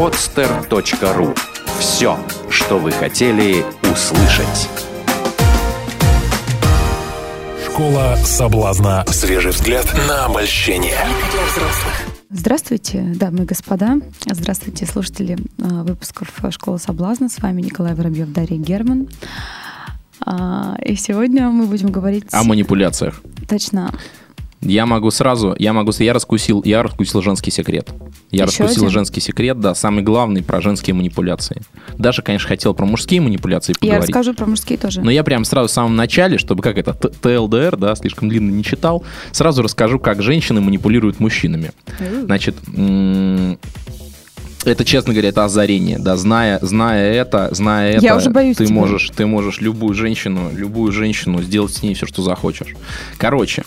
podster.ru 0.00 1.36
Все, 1.78 2.18
что 2.48 2.78
вы 2.78 2.90
хотели 2.90 3.62
услышать. 3.82 4.70
Школа 7.66 8.16
соблазна. 8.24 9.04
Свежий 9.08 9.50
взгляд 9.50 9.84
на 10.08 10.24
обольщение. 10.24 10.96
Здравствуйте, 12.30 13.12
дамы 13.14 13.42
и 13.42 13.44
господа. 13.44 13.98
Здравствуйте, 14.24 14.86
слушатели 14.86 15.36
а, 15.58 15.84
выпусков 15.84 16.30
«Школы 16.48 16.78
соблазна». 16.78 17.28
С 17.28 17.38
вами 17.42 17.60
Николай 17.60 17.92
Воробьев, 17.92 18.32
Дарья 18.32 18.56
Герман. 18.56 19.06
А, 20.24 20.78
и 20.82 20.94
сегодня 20.94 21.50
мы 21.50 21.66
будем 21.66 21.92
говорить... 21.92 22.24
О 22.32 22.42
манипуляциях. 22.44 23.20
Точно. 23.46 23.92
Я 24.62 24.84
могу 24.84 25.10
сразу, 25.10 25.54
я 25.58 25.72
могу, 25.72 25.90
я 25.98 26.12
раскусил, 26.12 26.62
я 26.64 26.82
раскусил 26.82 27.22
женский 27.22 27.50
секрет. 27.50 27.88
Я 28.30 28.44
Еще 28.44 28.62
раскусил 28.62 28.82
один? 28.82 28.90
женский 28.90 29.20
секрет, 29.20 29.58
да, 29.58 29.74
самый 29.74 30.02
главный 30.02 30.42
про 30.42 30.60
женские 30.60 30.92
манипуляции. 30.94 31.62
Даже, 31.96 32.20
конечно, 32.20 32.46
хотел 32.46 32.74
про 32.74 32.84
мужские 32.84 33.22
манипуляции 33.22 33.72
Я 33.72 33.78
поговорить. 33.80 34.08
расскажу 34.08 34.34
про 34.34 34.46
мужские 34.46 34.76
тоже. 34.78 35.00
Но 35.00 35.10
я 35.10 35.24
прям 35.24 35.44
сразу 35.46 35.68
в 35.68 35.72
самом 35.72 35.96
начале, 35.96 36.36
чтобы 36.36 36.62
как 36.62 36.76
это, 36.76 36.92
ТЛДР, 36.92 37.76
да, 37.78 37.94
слишком 37.94 38.28
длинно 38.28 38.50
не 38.50 38.62
читал, 38.62 39.02
сразу 39.32 39.62
расскажу, 39.62 39.98
как 39.98 40.22
женщины 40.22 40.60
манипулируют 40.60 41.20
мужчинами. 41.20 41.72
Значит, 42.24 42.54
это, 44.64 44.84
честно 44.84 45.14
говоря, 45.14 45.30
это 45.30 45.44
озарение, 45.46 45.98
да, 45.98 46.18
зная, 46.18 46.58
зная 46.60 47.12
это, 47.14 47.48
зная 47.52 47.92
это, 47.92 48.04
Я 48.04 48.14
уже 48.16 48.28
боюсь 48.28 48.58
ты 48.58 48.66
тебя. 48.66 48.74
можешь, 48.74 49.10
ты 49.16 49.24
можешь 49.24 49.60
любую 49.62 49.94
женщину, 49.94 50.50
любую 50.54 50.92
женщину 50.92 51.40
сделать 51.42 51.72
с 51.72 51.82
ней 51.82 51.94
все, 51.94 52.06
что 52.06 52.22
захочешь. 52.22 52.74
Короче, 53.16 53.62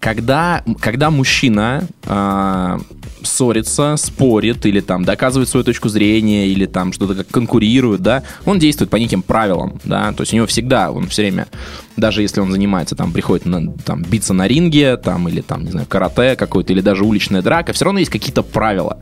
когда, 0.00 0.62
когда 0.80 1.10
мужчина 1.10 1.84
а, 2.04 2.78
ссорится, 3.22 3.96
спорит 3.96 4.64
или 4.66 4.80
там 4.80 5.04
доказывает 5.04 5.48
свою 5.48 5.64
точку 5.64 5.88
зрения 5.88 6.46
или 6.48 6.66
там 6.66 6.92
что-то 6.92 7.14
как 7.14 7.28
конкурирует, 7.28 8.02
да, 8.02 8.22
он 8.44 8.58
действует 8.58 8.90
по 8.90 8.96
неким 8.96 9.22
правилам, 9.22 9.80
да, 9.84 10.12
то 10.12 10.22
есть 10.22 10.32
у 10.32 10.36
него 10.36 10.46
всегда, 10.46 10.90
он 10.90 11.08
все 11.08 11.22
время, 11.22 11.48
даже 11.96 12.22
если 12.22 12.40
он 12.40 12.52
занимается, 12.52 12.94
там, 12.94 13.12
приходит 13.12 13.46
на, 13.46 13.72
там, 13.72 14.02
биться 14.02 14.32
на 14.32 14.46
ринге, 14.46 14.96
там, 14.96 15.28
или 15.28 15.40
там, 15.40 15.64
не 15.64 15.70
знаю, 15.70 15.86
карате 15.86 16.36
какой-то, 16.36 16.72
или 16.72 16.80
даже 16.80 17.04
уличная 17.04 17.42
драка, 17.42 17.72
все 17.72 17.86
равно 17.86 18.00
есть 18.00 18.12
какие-то 18.12 18.42
правила, 18.42 18.98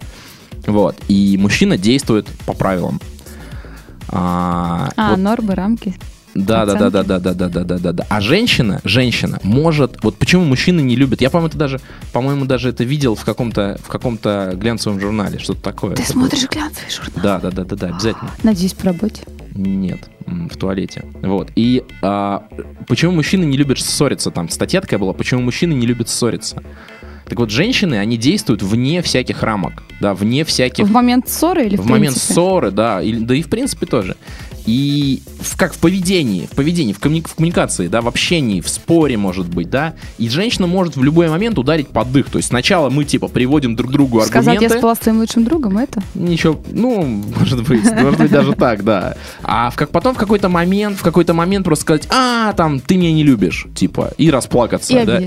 вот, 0.66 0.96
и 1.08 1.36
мужчина 1.38 1.76
действует 1.76 2.26
по 2.46 2.54
правилам. 2.54 3.00
А, 4.08 4.90
А, 4.96 5.10
вот 5.10 5.18
нормы, 5.18 5.54
рамки. 5.54 5.94
Да, 6.34 6.66
да, 6.66 6.74
да, 6.74 6.90
да, 6.90 7.02
да, 7.02 7.18
да, 7.18 7.34
да, 7.34 7.48
да, 7.48 7.64
да, 7.64 7.78
да, 7.78 7.92
да. 7.92 8.06
А 8.08 8.20
женщина, 8.20 8.80
женщина 8.84 9.38
может, 9.42 10.02
вот 10.02 10.16
почему 10.16 10.44
мужчины 10.44 10.80
не 10.80 10.96
любят. 10.96 11.20
Я, 11.20 11.30
по-моему, 11.30 11.48
это 11.48 11.58
даже, 11.58 11.80
по-моему, 12.12 12.44
даже 12.44 12.70
это 12.70 12.84
видел 12.84 13.14
в 13.14 13.24
каком-то, 13.24 13.78
в 13.82 13.88
каком-то 13.88 14.52
глянцевом 14.54 15.00
журнале, 15.00 15.38
что-то 15.38 15.60
такое. 15.62 15.94
Ты 15.94 16.02
Это 16.02 16.12
было. 16.14 16.22
смотришь 16.28 16.48
глянцевый 16.50 16.90
журнал? 16.90 17.22
Да, 17.22 17.38
да, 17.38 17.50
да, 17.50 17.64
да, 17.64 17.76
да, 17.76 17.86
обязательно. 17.88 18.30
Надеюсь, 18.42 18.74
по 18.74 18.86
работе. 18.86 19.22
Нет, 19.54 20.00
в 20.26 20.56
туалете. 20.56 21.04
Вот. 21.22 21.50
И 21.54 21.84
а, 22.02 22.44
почему 22.88 23.12
мужчины 23.12 23.44
не 23.44 23.56
любят 23.56 23.78
ссориться? 23.78 24.30
Там 24.32 24.48
статья 24.48 24.80
такая 24.80 24.98
была, 24.98 25.12
почему 25.12 25.42
мужчины 25.42 25.74
не 25.74 25.86
любят 25.86 26.08
ссориться. 26.08 26.62
Так 27.26 27.38
вот, 27.38 27.50
женщины, 27.50 27.94
они 27.94 28.18
действуют 28.18 28.62
вне 28.62 29.00
всяких 29.00 29.42
рамок, 29.42 29.82
да, 30.00 30.12
вне 30.12 30.44
всяких 30.44 30.84
В 30.86 30.90
момент 30.90 31.26
ссоры 31.28 31.64
или 31.64 31.76
в, 31.76 31.80
в 31.80 31.86
момент 31.88 32.16
принципе? 32.16 32.34
ссоры, 32.34 32.70
да, 32.70 33.00
или- 33.00 33.20
да 33.24 33.34
и 33.34 33.40
в 33.42 33.48
принципе 33.48 33.86
тоже. 33.86 34.16
И 34.66 35.22
в, 35.40 35.56
как 35.56 35.74
в 35.74 35.78
поведении, 35.78 36.46
в 36.46 36.50
поведении, 36.50 36.92
в, 36.92 36.98
коммуни- 36.98 37.26
в 37.26 37.34
коммуникации, 37.34 37.88
да, 37.88 38.00
в 38.00 38.08
общении, 38.08 38.60
в 38.60 38.68
споре, 38.68 39.16
может 39.16 39.46
быть, 39.46 39.68
да. 39.68 39.94
И 40.18 40.28
женщина 40.28 40.66
может 40.66 40.96
в 40.96 41.02
любой 41.02 41.28
момент 41.28 41.58
ударить 41.58 41.88
под 41.88 42.12
дых. 42.12 42.30
То 42.30 42.38
есть 42.38 42.48
сначала 42.48 42.88
мы, 42.88 43.04
типа, 43.04 43.28
приводим 43.28 43.76
друг 43.76 43.92
другу 43.92 44.20
Сказать, 44.22 44.54
аргументы. 44.54 44.74
я 44.74 44.78
спала 44.78 44.94
с 44.94 44.98
твоим 44.98 45.18
лучшим 45.18 45.44
другом, 45.44 45.78
это? 45.78 46.02
Ничего, 46.14 46.60
ну, 46.70 47.04
может 47.38 47.66
быть, 47.68 47.84
может 47.92 48.18
быть 48.18 48.30
даже 48.30 48.52
так, 48.54 48.84
да. 48.84 49.16
А 49.42 49.70
в, 49.70 49.76
как 49.76 49.90
потом 49.90 50.14
в 50.14 50.18
какой-то 50.18 50.48
момент, 50.48 50.98
в 50.98 51.02
какой-то 51.02 51.34
момент 51.34 51.64
просто 51.64 51.82
сказать, 51.82 52.08
а, 52.10 52.52
там, 52.54 52.80
ты 52.80 52.96
меня 52.96 53.12
не 53.12 53.22
любишь, 53.22 53.66
типа, 53.74 54.12
и 54.16 54.30
расплакаться, 54.30 54.98
И 54.98 55.04
да. 55.04 55.20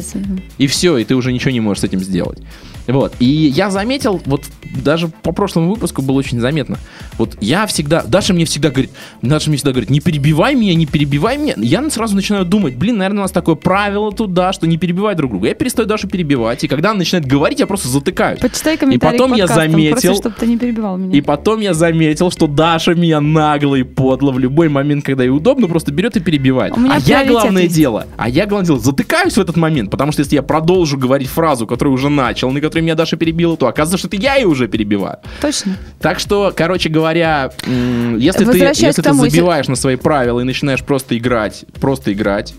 И 0.58 0.68
все, 0.68 0.98
и 0.98 1.04
ты 1.04 1.16
уже 1.16 1.32
ничего 1.32 1.52
не 1.52 1.60
можешь 1.60 1.82
с 1.82 1.84
этим 1.84 2.00
сделать. 2.00 2.40
Вот. 2.88 3.14
И 3.20 3.26
я 3.26 3.70
заметил, 3.70 4.22
вот 4.26 4.46
даже 4.84 5.10
по 5.10 5.32
прошлому 5.32 5.70
выпуску 5.74 6.02
было 6.02 6.16
очень 6.18 6.40
заметно. 6.40 6.78
Вот 7.18 7.38
я 7.42 7.66
всегда, 7.68 8.04
Даша 8.04 8.34
мне 8.34 8.46
всегда 8.46 8.70
говорит, 8.70 8.92
Даша 9.22 9.50
мне 9.50 9.58
всегда 9.58 9.72
говорит, 9.72 9.90
не 9.90 10.00
перебивай 10.00 10.56
меня, 10.56 10.74
не 10.76 10.86
перебивай 10.86 11.38
меня. 11.38 11.54
Я 11.58 11.88
сразу 11.90 12.16
начинаю 12.16 12.46
думать, 12.46 12.76
блин, 12.76 12.98
наверное, 12.98 13.20
у 13.20 13.22
нас 13.24 13.32
такое 13.32 13.56
правило 13.56 14.12
тут, 14.12 14.34
да, 14.34 14.54
что 14.54 14.68
не 14.68 14.78
перебивай 14.78 15.16
друг 15.16 15.32
друга. 15.32 15.48
Я 15.50 15.54
перестаю 15.54 15.88
Дашу 15.88 16.08
перебивать, 16.08 16.64
и 16.64 16.68
когда 16.68 16.92
она 16.92 17.00
начинает 17.00 17.26
говорить, 17.26 17.60
я 17.60 17.68
просто 17.68 17.88
затыкаюсь. 17.88 18.40
Почитай 18.40 18.78
комментарии 18.78 19.18
потом 19.18 19.34
к 19.34 19.38
я 19.38 19.48
заметил- 19.48 19.98
Просто, 20.08 20.32
ты 20.32 20.48
не 20.48 20.58
перебивал 20.58 20.98
меня. 20.98 21.18
И 21.18 21.22
потом 21.22 21.60
я 21.60 21.74
заметил, 21.74 22.32
что 22.32 22.48
Даша 22.48 22.94
меня 22.96 23.20
нагло 23.22 23.76
и 23.76 23.84
подло 23.84 24.32
в 24.32 24.40
любой 24.40 24.70
момент, 24.70 25.04
когда 25.04 25.24
ей 25.24 25.30
удобно, 25.30 25.68
просто 25.68 25.92
берет 25.92 26.16
и 26.18 26.20
перебивает. 26.20 26.74
А 26.78 27.00
я 27.00 27.26
главное 27.26 27.64
есть. 27.64 27.76
дело, 27.76 28.08
а 28.18 28.30
я 28.30 28.46
главное 28.46 28.68
дело, 28.68 28.80
затыкаюсь 28.80 29.34
в 29.34 29.42
этот 29.42 29.58
момент, 29.58 29.92
потому 29.92 30.12
что 30.12 30.22
если 30.22 30.36
я 30.36 30.44
продолжу 30.44 30.98
говорить 30.98 31.28
фразу, 31.28 31.68
которую 31.68 31.94
уже 31.94 32.10
начал, 32.10 32.52
на 32.52 32.60
которой 32.78 32.82
меня 32.82 32.96
Даша 32.96 33.18
перебила, 33.18 33.58
то 33.58 33.68
оказывается, 33.68 33.98
что 33.98 34.08
это 34.08 34.18
я 34.18 34.36
ее 34.36 34.48
уже 34.48 34.68
перебиваю. 34.68 35.18
Точно. 35.42 35.78
Так 36.00 36.20
что, 36.20 36.54
короче 36.56 36.90
говоря, 36.90 37.52
если 37.66 38.46
ты, 38.46 38.58
если 38.58 38.92
к 38.92 38.96
ты 38.96 39.02
тому, 39.02 39.26
если- 39.26 39.38
забиваешь 39.38 39.68
на 39.68 39.76
свои 39.76 39.96
правила 39.96 40.40
и 40.42 40.44
начинаешь 40.44 40.84
просто 40.84 41.18
играть, 41.18 41.66
просто 41.80 42.14
играть, 42.14 42.54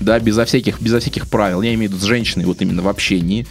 да, 0.00 0.18
безо 0.20 0.44
всяких, 0.44 0.80
безо 0.80 0.98
всяких 1.00 1.28
правил, 1.28 1.62
я 1.62 1.72
имею 1.74 1.90
в 1.90 1.94
виду 1.94 2.02
с 2.02 2.06
женщиной 2.06 2.44
вот 2.44 2.60
именно 2.60 2.82
в 2.82 2.88
общении, 2.88 3.46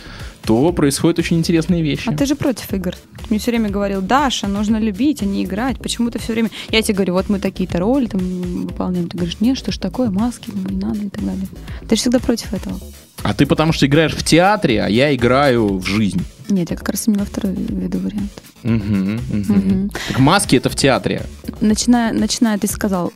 то 0.46 0.72
происходят 0.74 1.20
очень 1.20 1.38
интересные 1.38 1.84
вещи. 1.84 2.10
А 2.10 2.14
ты 2.14 2.26
же 2.26 2.36
против 2.36 2.74
игр. 2.74 2.96
Ты 2.96 3.26
мне 3.30 3.40
все 3.40 3.52
время 3.52 3.70
говорил, 3.70 4.02
Даша, 4.02 4.48
нужно 4.48 4.78
любить, 4.78 5.22
а 5.22 5.26
не 5.26 5.44
играть. 5.44 5.78
Почему 5.78 6.10
ты 6.10 6.20
все 6.20 6.34
время... 6.34 6.50
Я 6.70 6.82
тебе 6.82 6.96
говорю, 6.96 7.14
вот 7.14 7.30
мы 7.30 7.40
такие-то 7.40 7.78
роли 7.80 8.08
там 8.08 8.22
выполняем. 8.68 9.08
Ты 9.08 9.18
говоришь, 9.18 9.40
нет, 9.40 9.58
что 9.58 9.72
ж 9.72 9.78
такое, 9.78 10.10
маски, 10.10 10.50
не 10.52 10.78
надо 10.78 11.00
и 11.00 11.10
так 11.10 11.24
далее. 11.24 11.48
Ты 11.88 11.96
же 11.96 12.02
всегда 12.02 12.20
против 12.20 12.54
этого. 12.54 12.80
А 13.24 13.34
ты 13.34 13.46
потому 13.46 13.72
что 13.74 13.86
играешь 13.86 14.14
в 14.16 14.24
театре, 14.24 14.84
а 14.84 14.88
я 14.90 15.14
играю 15.16 15.78
в 15.78 15.86
жизнь. 15.86 16.24
Нет, 16.50 16.72
я 16.72 16.76
как 16.78 16.90
раз 16.90 17.08
именно 17.08 17.26
второй 17.26 17.54
веду 17.54 18.00
вариант. 18.00 18.32
Мгм, 18.64 19.14
мгм. 19.30 19.46
Мгм. 19.58 19.92
Так 20.08 20.20
маски 20.20 20.56
это 20.56 20.70
в 20.70 20.76
театре. 20.76 21.24
Начиная, 21.62 22.14
начиная, 22.14 22.58
ты 22.58 22.68
сказал, 22.68 23.14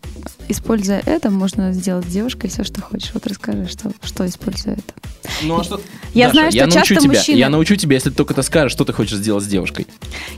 используя 0.47 1.01
это, 1.05 1.29
можно 1.29 1.73
сделать 1.73 2.05
с 2.05 2.09
девушкой 2.11 2.49
все, 2.49 2.63
что 2.63 2.81
хочешь. 2.81 3.11
Вот 3.13 3.27
расскажи, 3.27 3.67
что, 3.67 3.91
что 4.03 4.25
используя 4.25 4.75
это. 4.75 4.93
Ну 5.43 5.59
а 5.59 5.63
что? 5.63 5.81
Я 6.13 6.29
знаю, 6.31 6.51
что 6.51 6.57
я 6.59 6.67
научу 6.67 6.93
часто 6.95 6.95
тебя. 7.09 7.19
мужчины- 7.19 7.37
Я 7.37 7.49
научу 7.49 7.75
тебя, 7.75 7.95
если 7.95 8.09
ты 8.09 8.15
только 8.15 8.33
ты 8.35 8.43
скажешь, 8.43 8.71
что 8.71 8.85
ты 8.85 8.93
хочешь 8.93 9.17
сделать 9.17 9.43
с 9.43 9.47
девушкой. 9.47 9.85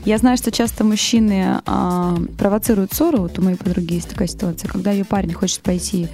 Я 0.04 0.18
знаю, 0.18 0.36
что 0.38 0.50
часто 0.50 0.82
мужчины 0.82 1.60
а, 1.66 2.16
провоцируют 2.36 2.92
ссору. 2.94 3.18
Вот 3.18 3.38
у 3.38 3.42
моей 3.42 3.56
подруги 3.56 3.94
есть 3.94 4.08
такая 4.08 4.28
ситуация, 4.28 4.68
когда 4.68 4.90
ее 4.90 5.04
парень 5.04 5.32
хочет 5.34 5.60
пойти, 5.60 6.08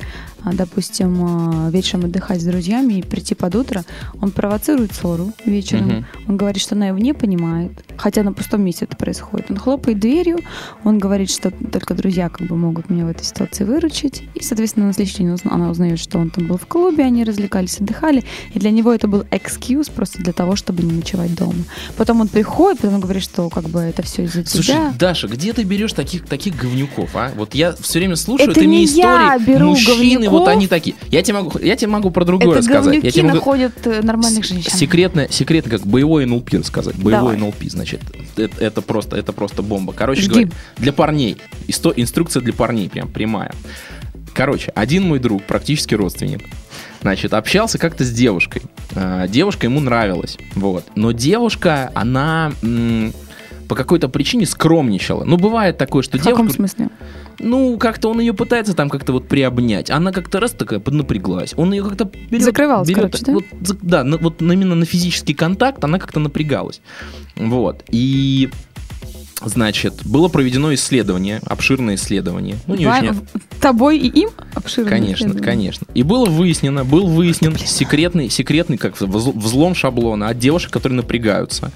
допустим, 0.52 1.18
а, 1.22 1.70
вечером 1.70 2.04
отдыхать 2.06 2.40
с 2.40 2.44
друзьями 2.44 2.94
и 2.94 3.02
прийти 3.02 3.34
под 3.34 3.54
утро, 3.54 3.84
он 4.20 4.30
провоцирует 4.30 4.92
ссору 4.94 5.32
вечером. 5.44 5.86
Мгм. 5.86 6.06
Он 6.28 6.36
говорит, 6.36 6.62
что 6.62 6.74
она 6.74 6.88
его 6.88 6.98
не 6.98 7.12
понимает, 7.12 7.72
хотя 7.96 8.22
на 8.22 8.32
пустом 8.32 8.62
месте 8.62 8.84
это 8.84 8.96
происходит. 8.96 9.50
Он 9.50 9.56
хлопает 9.56 9.98
дверью, 9.98 10.38
он 10.84 10.98
говорит, 10.98 11.30
что 11.30 11.50
только 11.50 11.94
друзья 11.94 12.28
как 12.28 12.46
бы 12.46 12.56
могут 12.56 12.90
меня 12.90 13.06
в 13.06 13.08
этой 13.08 13.24
ситуации 13.24 13.64
выручить. 13.64 14.22
И, 14.34 14.42
соответственно, 14.42 14.86
на 14.86 14.92
следующий 14.92 15.18
день 15.18 15.36
она 15.44 15.70
узнает, 15.70 15.98
что 15.98 16.18
он 16.18 16.30
там 16.30 16.46
был 16.46 16.58
в 16.58 16.66
клубе, 16.66 17.04
они 17.04 17.24
развлекались, 17.24 17.80
отдыхали. 17.80 18.24
И 18.52 18.58
для 18.58 18.70
него 18.70 18.92
это 18.92 19.08
был 19.08 19.22
excuse 19.30 19.90
просто 19.90 20.22
для 20.22 20.32
того, 20.32 20.56
чтобы 20.56 20.82
не 20.82 20.92
ночевать 20.92 21.34
дома. 21.34 21.54
Потом 21.96 22.20
он 22.20 22.28
приходит, 22.28 22.80
потом 22.80 23.00
говорит, 23.00 23.22
что 23.22 23.48
как 23.50 23.68
бы 23.68 23.80
это 23.80 24.02
все 24.02 24.24
из-за 24.24 24.44
Слушай, 24.44 24.72
тебя. 24.72 24.92
Даша, 24.98 25.28
где 25.28 25.52
ты 25.52 25.62
берешь 25.64 25.92
таких, 25.92 26.26
таких 26.26 26.56
говнюков, 26.56 27.10
а? 27.14 27.30
Вот 27.36 27.54
я 27.54 27.72
все 27.72 27.98
время 27.98 28.16
слушаю, 28.16 28.50
Это 28.50 28.60
ты 28.60 28.66
мне 28.66 28.78
не 28.78 28.84
я 28.86 29.36
истории. 29.36 29.54
беру 29.54 29.68
Мужчины, 29.70 30.28
вот 30.40 30.48
они 30.48 30.66
такие. 30.66 30.96
Я 31.10 31.22
тебе 31.22 31.34
могу, 31.38 31.58
я 31.58 31.76
тебе 31.76 31.88
могу 31.90 32.10
про 32.10 32.24
другое 32.24 32.50
это 32.50 32.58
рассказать. 32.58 33.02
Я 33.02 33.10
тебе 33.10 33.22
могу- 33.24 33.36
находят 33.36 33.72
э, 33.86 34.02
нормальных 34.02 34.44
женщин. 34.44 34.70
Секретно, 34.70 35.26
секретно, 35.30 35.70
как 35.70 35.86
боевой 35.86 36.26
НЛП 36.26 36.54
рассказать. 36.54 36.96
Боевой. 36.96 37.36
НЛП, 37.36 37.62
значит, 37.68 38.00
это, 38.36 38.64
это 38.64 38.82
просто, 38.82 39.16
это 39.16 39.32
просто 39.32 39.62
бомба. 39.62 39.92
Короче 39.92 40.28
говоря, 40.28 40.48
для 40.78 40.92
парней. 40.92 41.36
Исто- 41.68 41.94
инструкция 41.96 42.40
для 42.42 42.52
парней, 42.52 42.88
прям 42.88 43.08
прямая. 43.08 43.52
Короче, 44.34 44.72
один 44.74 45.04
мой 45.04 45.20
друг, 45.20 45.44
практически 45.44 45.94
родственник, 45.94 46.42
значит, 47.02 47.32
общался 47.34 47.78
как-то 47.78 48.04
с 48.04 48.10
девушкой. 48.10 48.62
А, 48.96 49.28
Девушка 49.28 49.66
ему 49.66 49.78
нравилась, 49.78 50.36
вот. 50.56 50.84
Но 50.96 51.12
девушка, 51.12 51.92
она 51.94 52.52
по 53.68 53.74
какой-то 53.74 54.08
причине 54.08 54.46
скромничала. 54.46 55.24
Ну, 55.24 55.36
бывает 55.36 55.78
такое, 55.78 56.02
что 56.02 56.18
В 56.18 56.22
каком 56.22 56.48
девушка... 56.48 56.56
смысле? 56.56 56.88
Ну, 57.40 57.76
как-то 57.78 58.10
он 58.10 58.20
ее 58.20 58.32
пытается 58.32 58.74
там 58.74 58.88
как-то 58.88 59.12
вот 59.12 59.26
приобнять. 59.28 59.90
Она 59.90 60.12
как-то 60.12 60.40
раз 60.40 60.52
такая 60.52 60.78
поднапряглась. 60.80 61.54
Он 61.56 61.72
ее 61.72 61.82
как-то 61.82 62.04
берет... 62.30 62.44
Закрывалась, 62.44 62.88
берет, 62.88 63.00
короче, 63.12 63.24
да? 63.24 63.32
Вот, 63.32 63.44
да, 63.82 64.04
на- 64.04 64.18
вот 64.18 64.40
именно 64.40 64.74
на 64.74 64.84
физический 64.84 65.34
контакт 65.34 65.82
она 65.84 65.98
как-то 65.98 66.20
напрягалась. 66.20 66.80
Вот. 67.36 67.82
И 67.90 68.50
Значит, 69.44 69.94
было 70.06 70.28
проведено 70.28 70.72
исследование, 70.72 71.40
обширное 71.44 71.96
исследование. 71.96 72.56
Ну, 72.66 72.76
не 72.76 72.86
Ва- 72.86 72.98
очень... 72.98 73.12
в- 73.12 73.60
Тобой 73.60 73.98
и 73.98 74.08
им 74.20 74.30
обширно. 74.54 74.88
Конечно, 74.90 75.26
исследование. 75.26 75.44
конечно. 75.44 75.86
И 75.92 76.02
было 76.02 76.26
выяснено, 76.26 76.84
был 76.84 77.06
выяснен 77.08 77.54
секретный, 77.58 78.30
секретный, 78.30 78.78
как 78.78 78.94
взл- 78.96 79.36
взлом 79.36 79.74
шаблона 79.74 80.28
от 80.28 80.38
девушек, 80.38 80.70
которые 80.70 80.96
напрягаются. 80.96 81.72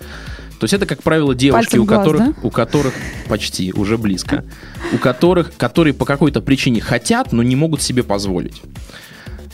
То 0.58 0.64
есть 0.64 0.75
это, 0.75 0.87
как 0.87 1.02
правило, 1.02 1.34
девушки, 1.34 1.70
Пальцем 1.70 1.82
у 1.82 1.84
глаз, 1.84 1.99
которых, 2.00 2.20
да? 2.20 2.34
у 2.43 2.50
которых 2.50 2.94
почти 3.28 3.72
уже 3.72 3.96
близко, 3.96 4.44
у 4.93 4.99
которых, 4.99 5.56
которые 5.56 5.94
по 5.94 6.05
какой-то 6.05 6.40
причине 6.40 6.81
хотят, 6.81 7.32
но 7.32 7.43
не 7.43 7.55
могут 7.55 7.81
себе 7.81 8.02
позволить. 8.02 8.60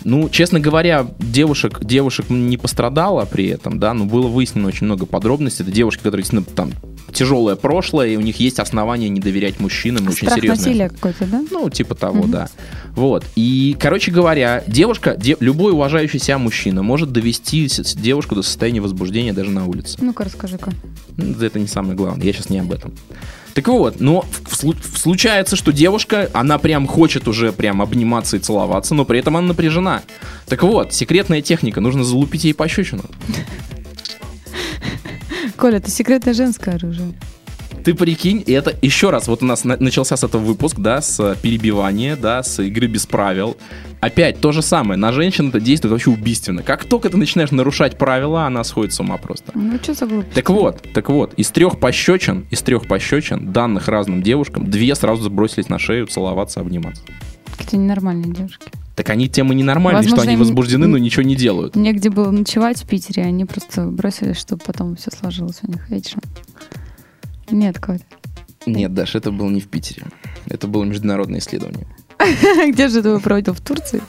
Ну, 0.04 0.28
честно 0.28 0.60
говоря, 0.60 1.06
девушек, 1.18 1.82
девушек 1.82 2.28
не 2.28 2.56
пострадало 2.56 3.24
при 3.24 3.46
этом, 3.48 3.78
да, 3.78 3.94
но 3.94 4.04
было 4.04 4.28
выяснено 4.28 4.68
очень 4.68 4.86
много 4.86 5.06
подробностей. 5.06 5.62
Это 5.62 5.72
девушки, 5.72 6.02
которые 6.02 6.24
действительно 6.24 6.54
там 6.54 6.72
тяжелое 7.14 7.56
прошлое, 7.56 8.08
и 8.08 8.16
у 8.16 8.20
них 8.20 8.38
есть 8.40 8.58
основания 8.58 9.08
не 9.08 9.20
доверять 9.20 9.60
мужчинам, 9.60 10.06
очень 10.08 10.26
Страх 10.28 10.34
серьезные. 10.34 10.66
насилия 10.66 10.88
какой-то, 10.90 11.24
да? 11.26 11.42
Ну, 11.50 11.70
типа 11.70 11.94
того, 11.94 12.24
да. 12.26 12.48
Вот. 12.94 13.24
И, 13.36 13.76
короче 13.80 14.10
говоря, 14.10 14.62
девушка, 14.66 15.16
де- 15.16 15.36
любой 15.40 15.72
уважающий 15.72 16.18
себя 16.18 16.38
мужчина 16.38 16.82
может 16.82 17.12
довести 17.12 17.68
девушку 17.96 18.34
до 18.34 18.42
состояния 18.42 18.80
возбуждения 18.80 19.32
даже 19.32 19.50
на 19.50 19.66
улице. 19.66 19.96
Ну-ка, 20.00 20.24
расскажи-ка. 20.24 20.72
Это 21.40 21.58
не 21.58 21.66
самое 21.66 21.94
главное, 21.96 22.26
я 22.26 22.32
сейчас 22.32 22.50
не 22.50 22.58
об 22.58 22.72
этом. 22.72 22.92
Так 23.54 23.68
вот, 23.68 24.00
но 24.00 24.24
случается, 24.96 25.54
что 25.54 25.72
девушка, 25.72 26.28
она 26.32 26.58
прям 26.58 26.88
хочет 26.88 27.28
уже 27.28 27.52
прям 27.52 27.80
обниматься 27.82 28.36
и 28.36 28.40
целоваться, 28.40 28.94
но 28.96 29.04
при 29.04 29.20
этом 29.20 29.36
она 29.36 29.46
напряжена. 29.48 30.02
Так 30.46 30.64
вот, 30.64 30.92
секретная 30.92 31.40
техника, 31.40 31.80
нужно 31.80 32.02
залупить 32.02 32.42
ей 32.44 32.52
пощечину. 32.54 33.04
Коля, 35.56 35.78
это 35.78 35.90
секретное 35.90 36.34
женское 36.34 36.74
оружие. 36.76 37.12
Ты 37.84 37.92
прикинь, 37.92 38.42
и 38.46 38.52
это 38.52 38.74
еще 38.82 39.10
раз, 39.10 39.28
вот 39.28 39.42
у 39.42 39.46
нас 39.46 39.64
на- 39.64 39.76
начался 39.76 40.16
с 40.16 40.24
этого 40.24 40.40
выпуск, 40.42 40.76
да, 40.78 41.02
с 41.02 41.20
э, 41.20 41.36
перебивания, 41.42 42.16
да, 42.16 42.42
с 42.42 42.62
игры 42.62 42.86
без 42.86 43.04
правил. 43.04 43.56
Опять 44.00 44.40
то 44.40 44.52
же 44.52 44.62
самое, 44.62 44.98
на 44.98 45.12
женщин 45.12 45.48
это 45.48 45.60
действует 45.60 45.92
вообще 45.92 46.10
убийственно. 46.10 46.62
Как 46.62 46.84
только 46.84 47.10
ты 47.10 47.16
начинаешь 47.18 47.50
нарушать 47.50 47.98
правила, 47.98 48.46
она 48.46 48.64
сходит 48.64 48.92
с 48.94 49.00
ума 49.00 49.18
просто. 49.18 49.52
Ну, 49.54 49.76
что 49.82 49.92
за 49.92 50.06
глупость? 50.06 50.32
Так 50.34 50.48
вот, 50.50 50.82
так 50.94 51.10
вот, 51.10 51.34
из 51.34 51.50
трех 51.50 51.78
пощечин, 51.78 52.46
из 52.50 52.62
трех 52.62 52.86
пощечин, 52.86 53.52
данных 53.52 53.88
разным 53.88 54.22
девушкам, 54.22 54.70
две 54.70 54.94
сразу 54.94 55.22
забросились 55.24 55.68
на 55.68 55.78
шею 55.78 56.06
целоваться, 56.06 56.60
обниматься. 56.60 57.02
Какие-то 57.58 57.76
ненормальные 57.76 58.32
девушки. 58.32 58.68
Так 58.94 59.10
они 59.10 59.28
тем 59.28 59.52
и 59.52 59.54
ненормальные, 59.56 60.02
что 60.02 60.10
Возможно, 60.12 60.30
они 60.30 60.34
им- 60.34 60.38
возбуждены, 60.40 60.86
но 60.86 60.98
ничего 60.98 61.22
не 61.24 61.34
делают. 61.34 61.74
Негде 61.74 62.10
было 62.10 62.30
ночевать 62.30 62.82
в 62.82 62.86
Питере, 62.86 63.24
они 63.24 63.44
просто 63.44 63.86
бросились, 63.86 64.36
чтобы 64.38 64.62
потом 64.64 64.94
все 64.96 65.10
сложилось 65.10 65.58
у 65.62 65.70
них 65.70 65.88
вечером. 65.90 66.22
Нет, 67.50 67.78
Коль. 67.80 68.00
Нет, 68.66 68.94
Даш, 68.94 69.14
это 69.14 69.30
было 69.30 69.50
не 69.50 69.60
в 69.60 69.68
Питере. 69.68 70.06
Это 70.46 70.66
было 70.68 70.84
международное 70.84 71.40
исследование. 71.40 71.86
Где 72.72 72.88
же 72.88 73.02
ты 73.02 73.08
его 73.10 73.20
проводил? 73.20 73.52
В 73.54 73.60
Турции? 73.60 74.00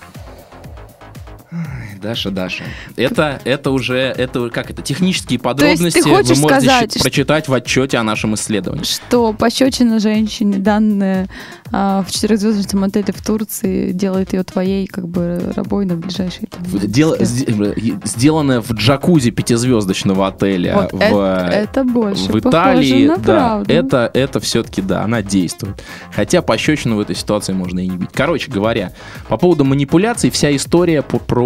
Даша, 2.01 2.29
Даша. 2.31 2.63
Это, 2.97 3.41
это 3.45 3.71
уже, 3.71 3.97
это 3.97 4.49
как 4.49 4.69
это, 4.69 4.81
технические 4.81 5.39
подробности 5.39 6.01
ты 6.01 6.03
хочешь 6.03 6.37
вы 6.37 6.43
можете 6.43 6.61
сказать, 6.61 6.91
что- 6.91 6.99
прочитать 7.01 7.47
в 7.47 7.53
отчете 7.53 7.97
о 7.97 8.03
нашем 8.03 8.35
исследовании. 8.35 8.83
Что 8.83 9.33
пощечина 9.33 9.99
женщине, 9.99 10.57
данная 10.57 11.27
а, 11.71 12.03
в 12.07 12.11
четырехзвездочном 12.11 12.83
отеле 12.83 13.11
в 13.11 13.25
Турции, 13.25 13.91
делает 13.91 14.33
ее 14.33 14.43
твоей 14.43 14.85
как 14.87 15.07
бы 15.07 15.51
рабой 15.55 15.85
на 15.85 15.95
ближайшие 15.95 16.47
там, 16.47 16.61
Дел- 16.79 17.15
сде- 17.19 17.99
сделанное 18.05 18.61
в 18.61 18.71
джакузи 18.73 19.31
пятизвездочного 19.31 20.27
отеля 20.27 20.75
Вот 20.75 20.93
в, 20.93 21.01
это, 21.01 21.49
это 21.51 21.83
больше 21.83 22.31
в 22.31 22.39
Италии, 22.39 23.07
на 23.07 23.17
да, 23.17 23.23
правду. 23.23 23.73
это, 23.73 24.11
это 24.13 24.39
все-таки, 24.39 24.81
да, 24.81 25.01
она 25.03 25.21
действует. 25.23 25.81
Хотя 26.13 26.41
пощечину 26.41 26.97
в 26.97 26.99
этой 26.99 27.15
ситуации 27.15 27.53
можно 27.53 27.79
и 27.79 27.87
не 27.87 27.97
бить. 27.97 28.09
Короче 28.13 28.51
говоря, 28.51 28.91
по 29.27 29.37
поводу 29.37 29.63
манипуляций, 29.63 30.29
вся 30.29 30.55
история 30.55 31.01
по- 31.01 31.17
про, 31.19 31.44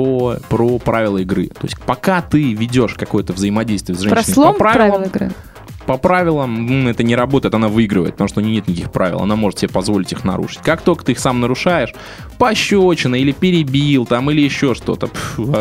про 0.50 0.80
правила 0.80 1.18
игры. 1.20 1.48
То 1.48 1.64
есть 1.64 1.80
пока 1.82 2.22
ты 2.22 2.54
ведешь 2.54 2.94
какое-то 2.96 3.34
взаимодействие 3.34 3.98
с 3.98 4.02
Про 4.04 4.16
женщиной 4.18 4.34
слом 4.34 4.54
по 4.54 4.60
правилам, 4.60 4.90
правил 4.92 5.08
игры. 5.08 5.32
по 5.86 5.98
правилам 5.98 6.88
это 6.88 7.04
не 7.04 7.16
работает, 7.16 7.54
она 7.56 7.68
выигрывает, 7.68 8.14
потому 8.14 8.28
что 8.28 8.42
у 8.42 8.44
нее 8.44 8.56
нет 8.56 8.68
никаких 8.68 8.92
правил, 8.92 9.22
она 9.22 9.36
может 9.36 9.60
себе 9.60 9.70
позволить 9.70 10.12
их 10.12 10.24
нарушить. 10.24 10.60
Как 10.64 10.82
только 10.82 11.04
ты 11.06 11.14
их 11.14 11.20
сам 11.20 11.40
нарушаешь, 11.40 11.94
пощечина 12.38 13.16
или 13.16 13.32
перебил 13.32 14.06
там, 14.06 14.30
или 14.32 14.42
еще 14.42 14.74
что-то, 14.76 15.10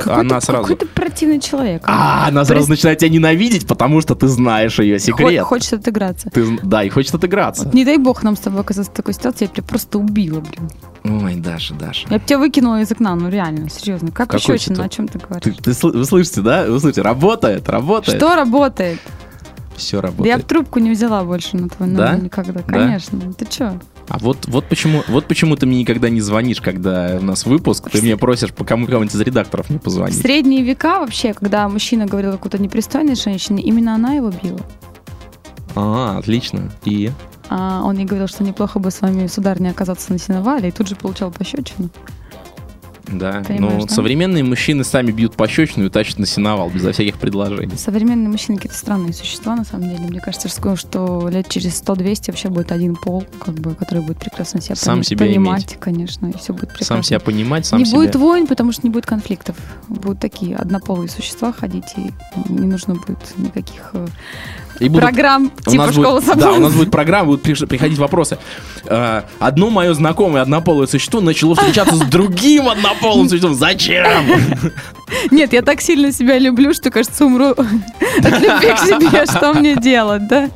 она 0.07 0.41
сразу... 0.41 0.63
Какой 0.63 0.77
ты 0.77 0.87
противный 0.87 1.41
человек. 1.41 1.83
А, 1.87 2.27
она 2.29 2.45
сразу 2.45 2.67
Прис- 2.67 2.71
начинает 2.71 2.99
тебя 2.99 3.09
ненавидеть, 3.11 3.67
потому 3.67 4.01
что 4.01 4.15
ты 4.15 4.29
знаешь 4.29 4.79
ее 4.79 4.99
секрет. 4.99 5.41
Хо- 5.41 5.47
Хочет 5.47 5.73
отыграться. 5.75 6.31
Ты, 6.31 6.59
да, 6.63 6.85
и 6.85 6.89
хочет 6.89 7.15
отыграться. 7.15 7.71
Не 7.73 7.85
дай 7.85 7.97
бог 7.99 8.23
нам 8.23 8.37
с 8.37 8.41
тобой 8.41 8.61
оказаться 8.61 8.93
в 8.93 8.95
такой 8.95 9.15
ситуации, 9.15 9.47
я 9.47 9.49
тебя 9.49 9.63
просто 9.65 9.99
убила, 9.99 10.41
блин. 10.41 10.71
Даша, 11.39 11.75
Даша. 11.75 12.07
Я 12.11 12.19
бы 12.19 12.25
тебя 12.25 12.39
выкинула 12.39 12.81
из 12.81 12.91
окна, 12.93 13.15
ну 13.15 13.29
реально, 13.29 13.69
серьезно. 13.69 14.11
Как 14.11 14.31
Какой 14.31 14.41
пощечина, 14.55 14.85
о 14.85 14.89
чем 14.89 15.09
ты 15.09 15.19
Ты, 15.19 15.27
говоришь? 15.27 15.57
ты 15.63 15.71
сл- 15.73 15.97
вы 15.97 16.05
слышите, 16.05 16.41
да? 16.41 16.67
Вы 16.67 16.79
слышите, 16.81 17.03
работает, 17.03 17.69
работает. 17.69 18.19
Что 18.19 18.35
работает? 18.37 18.99
Все 19.77 20.01
Да 20.01 20.09
я 20.09 20.13
работает. 20.13 20.37
бы 20.39 20.43
трубку 20.49 20.79
не 20.81 20.91
взяла 20.91 21.23
больше 21.25 21.57
на 21.57 21.69
твой 21.69 21.89
Да? 21.91 22.11
номер 22.13 22.25
никогда. 22.25 22.63
Конечно. 22.63 23.21
Ты 23.33 23.45
что? 23.51 23.81
А 24.09 24.19
вот, 24.19 24.47
вот, 24.49 24.65
почему, 24.69 25.03
вот 25.09 25.27
почему 25.27 25.55
ты 25.57 25.67
мне 25.67 25.81
никогда 25.81 26.09
не 26.09 26.21
звонишь, 26.23 26.61
когда 26.63 27.19
у 27.21 27.23
нас 27.25 27.45
выпуск, 27.47 27.91
ты 27.91 28.01
мне 28.03 28.17
просишь 28.17 28.53
по 28.55 28.65
кому 28.65 28.87
кому-нибудь 28.87 29.15
из 29.15 29.21
редакторов 29.21 29.69
не 29.71 29.77
В 29.79 29.83
позвонить. 29.83 30.21
средние 30.21 30.63
века 30.63 30.99
вообще, 31.01 31.35
когда 31.35 31.69
мужчина 31.69 32.07
говорил 32.07 32.31
о 32.31 32.33
какой-то 32.33 32.59
непристойной 32.59 33.15
женщине, 33.17 33.63
именно 33.63 33.95
она 33.95 34.15
его 34.15 34.31
била. 34.31 34.61
А, 35.77 36.17
отлично. 36.19 36.73
И? 36.85 37.11
А 37.49 37.83
он 37.85 37.97
ей 37.97 38.05
говорил, 38.05 38.29
что 38.29 38.45
неплохо 38.45 38.79
бы 38.79 38.91
с 38.91 39.01
вами, 39.01 39.27
сударыня, 39.27 39.71
оказаться 39.71 40.13
на 40.13 40.19
сеновале, 40.19 40.69
и 40.69 40.73
тут 40.73 40.89
же 40.89 40.97
получал 40.97 41.31
пощечину. 41.31 41.91
Да. 43.13 43.43
Понимаешь, 43.47 43.75
ну, 43.81 43.87
да? 43.87 43.95
современные 43.95 44.45
мужчины 44.45 44.85
сами 44.85 45.11
бьют 45.11 45.35
пощечину 45.35 45.87
и 45.87 45.89
тащат 45.89 46.19
на 46.19 46.27
сеновал 46.27 46.71
безо 46.71 46.93
всяких 46.93 47.19
предложений. 47.19 47.77
Современные 47.77 48.29
мужчины 48.29 48.57
какие-то 48.57 48.77
странные 48.77 49.13
существа, 49.13 49.57
на 49.57 49.65
самом 49.65 49.89
деле. 49.89 50.07
Мне 50.09 50.21
кажется, 50.21 50.49
что, 50.49 50.77
что 50.77 51.29
лет 51.29 51.49
через 51.49 51.83
100-200 51.83 52.25
вообще 52.29 52.49
будет 52.49 52.73
один 52.73 52.97
пол, 52.97 53.25
как 53.39 53.55
бы, 53.55 53.75
который 53.75 54.03
будет 54.03 54.19
прекрасно 54.19 54.61
себя 54.61 54.77
Сам 54.77 54.99
пони- 54.99 55.05
себя 55.05 55.27
понимать, 55.27 55.77
конечно, 55.81 56.27
и 56.27 56.37
все 56.37 56.53
будет 56.53 56.69
прекрасно. 56.69 56.97
Сам 56.97 57.03
себя 57.03 57.21
понимать, 57.21 57.67
сам 57.67 57.79
не 57.79 57.87
себя... 57.87 57.97
будет 57.97 58.17
войн, 58.17 58.47
потому 58.47 58.73
что 58.73 58.83
не 58.87 58.91
будет 58.91 59.07
конфликтов. 59.07 59.57
Будут 59.89 60.21
такие 60.21 60.57
однополые 60.57 61.09
существа 61.09 61.53
ходить, 61.53 61.95
и 61.97 62.11
не 62.53 62.67
нужно 62.67 62.95
будет 62.95 63.19
никаких 63.39 63.91
э, 63.95 64.07
И 64.81 64.89
будут 64.89 65.03
программ 65.03 65.51
У 65.67 65.71
типа 65.71 65.87
нас 65.87 65.95
школы 65.95 66.21
будет, 66.21 66.39
да, 66.39 66.53
у 66.53 66.61
нас 66.61 66.73
будет 66.73 66.91
программа, 66.91 67.27
будут 67.27 67.45
приш- 67.47 67.67
приходить 67.67 67.99
вопросы. 67.99 68.39
Э, 68.85 69.23
одно 69.39 69.71
мое 69.71 69.93
знакомое 69.95 70.43
однополое 70.43 70.87
существо 70.87 71.21
начало 71.21 71.55
встречаться 71.55 71.97
с 71.97 72.01
другим 72.01 72.69
однополым 72.69 73.29
существом. 73.29 73.55
Зачем? 73.55 74.07
Нет, 75.31 75.53
я 75.53 75.63
так 75.63 75.81
сильно 75.81 76.13
себя 76.13 76.39
люблю, 76.39 76.75
что, 76.75 76.91
кажется, 76.91 77.25
умру 77.27 77.51
от 77.53 78.41
любви 78.41 78.73
к 78.73 78.79
себе. 78.79 79.25
Что 79.27 79.55
мне 79.55 79.77
делать, 79.77 80.29
да? 80.29 80.49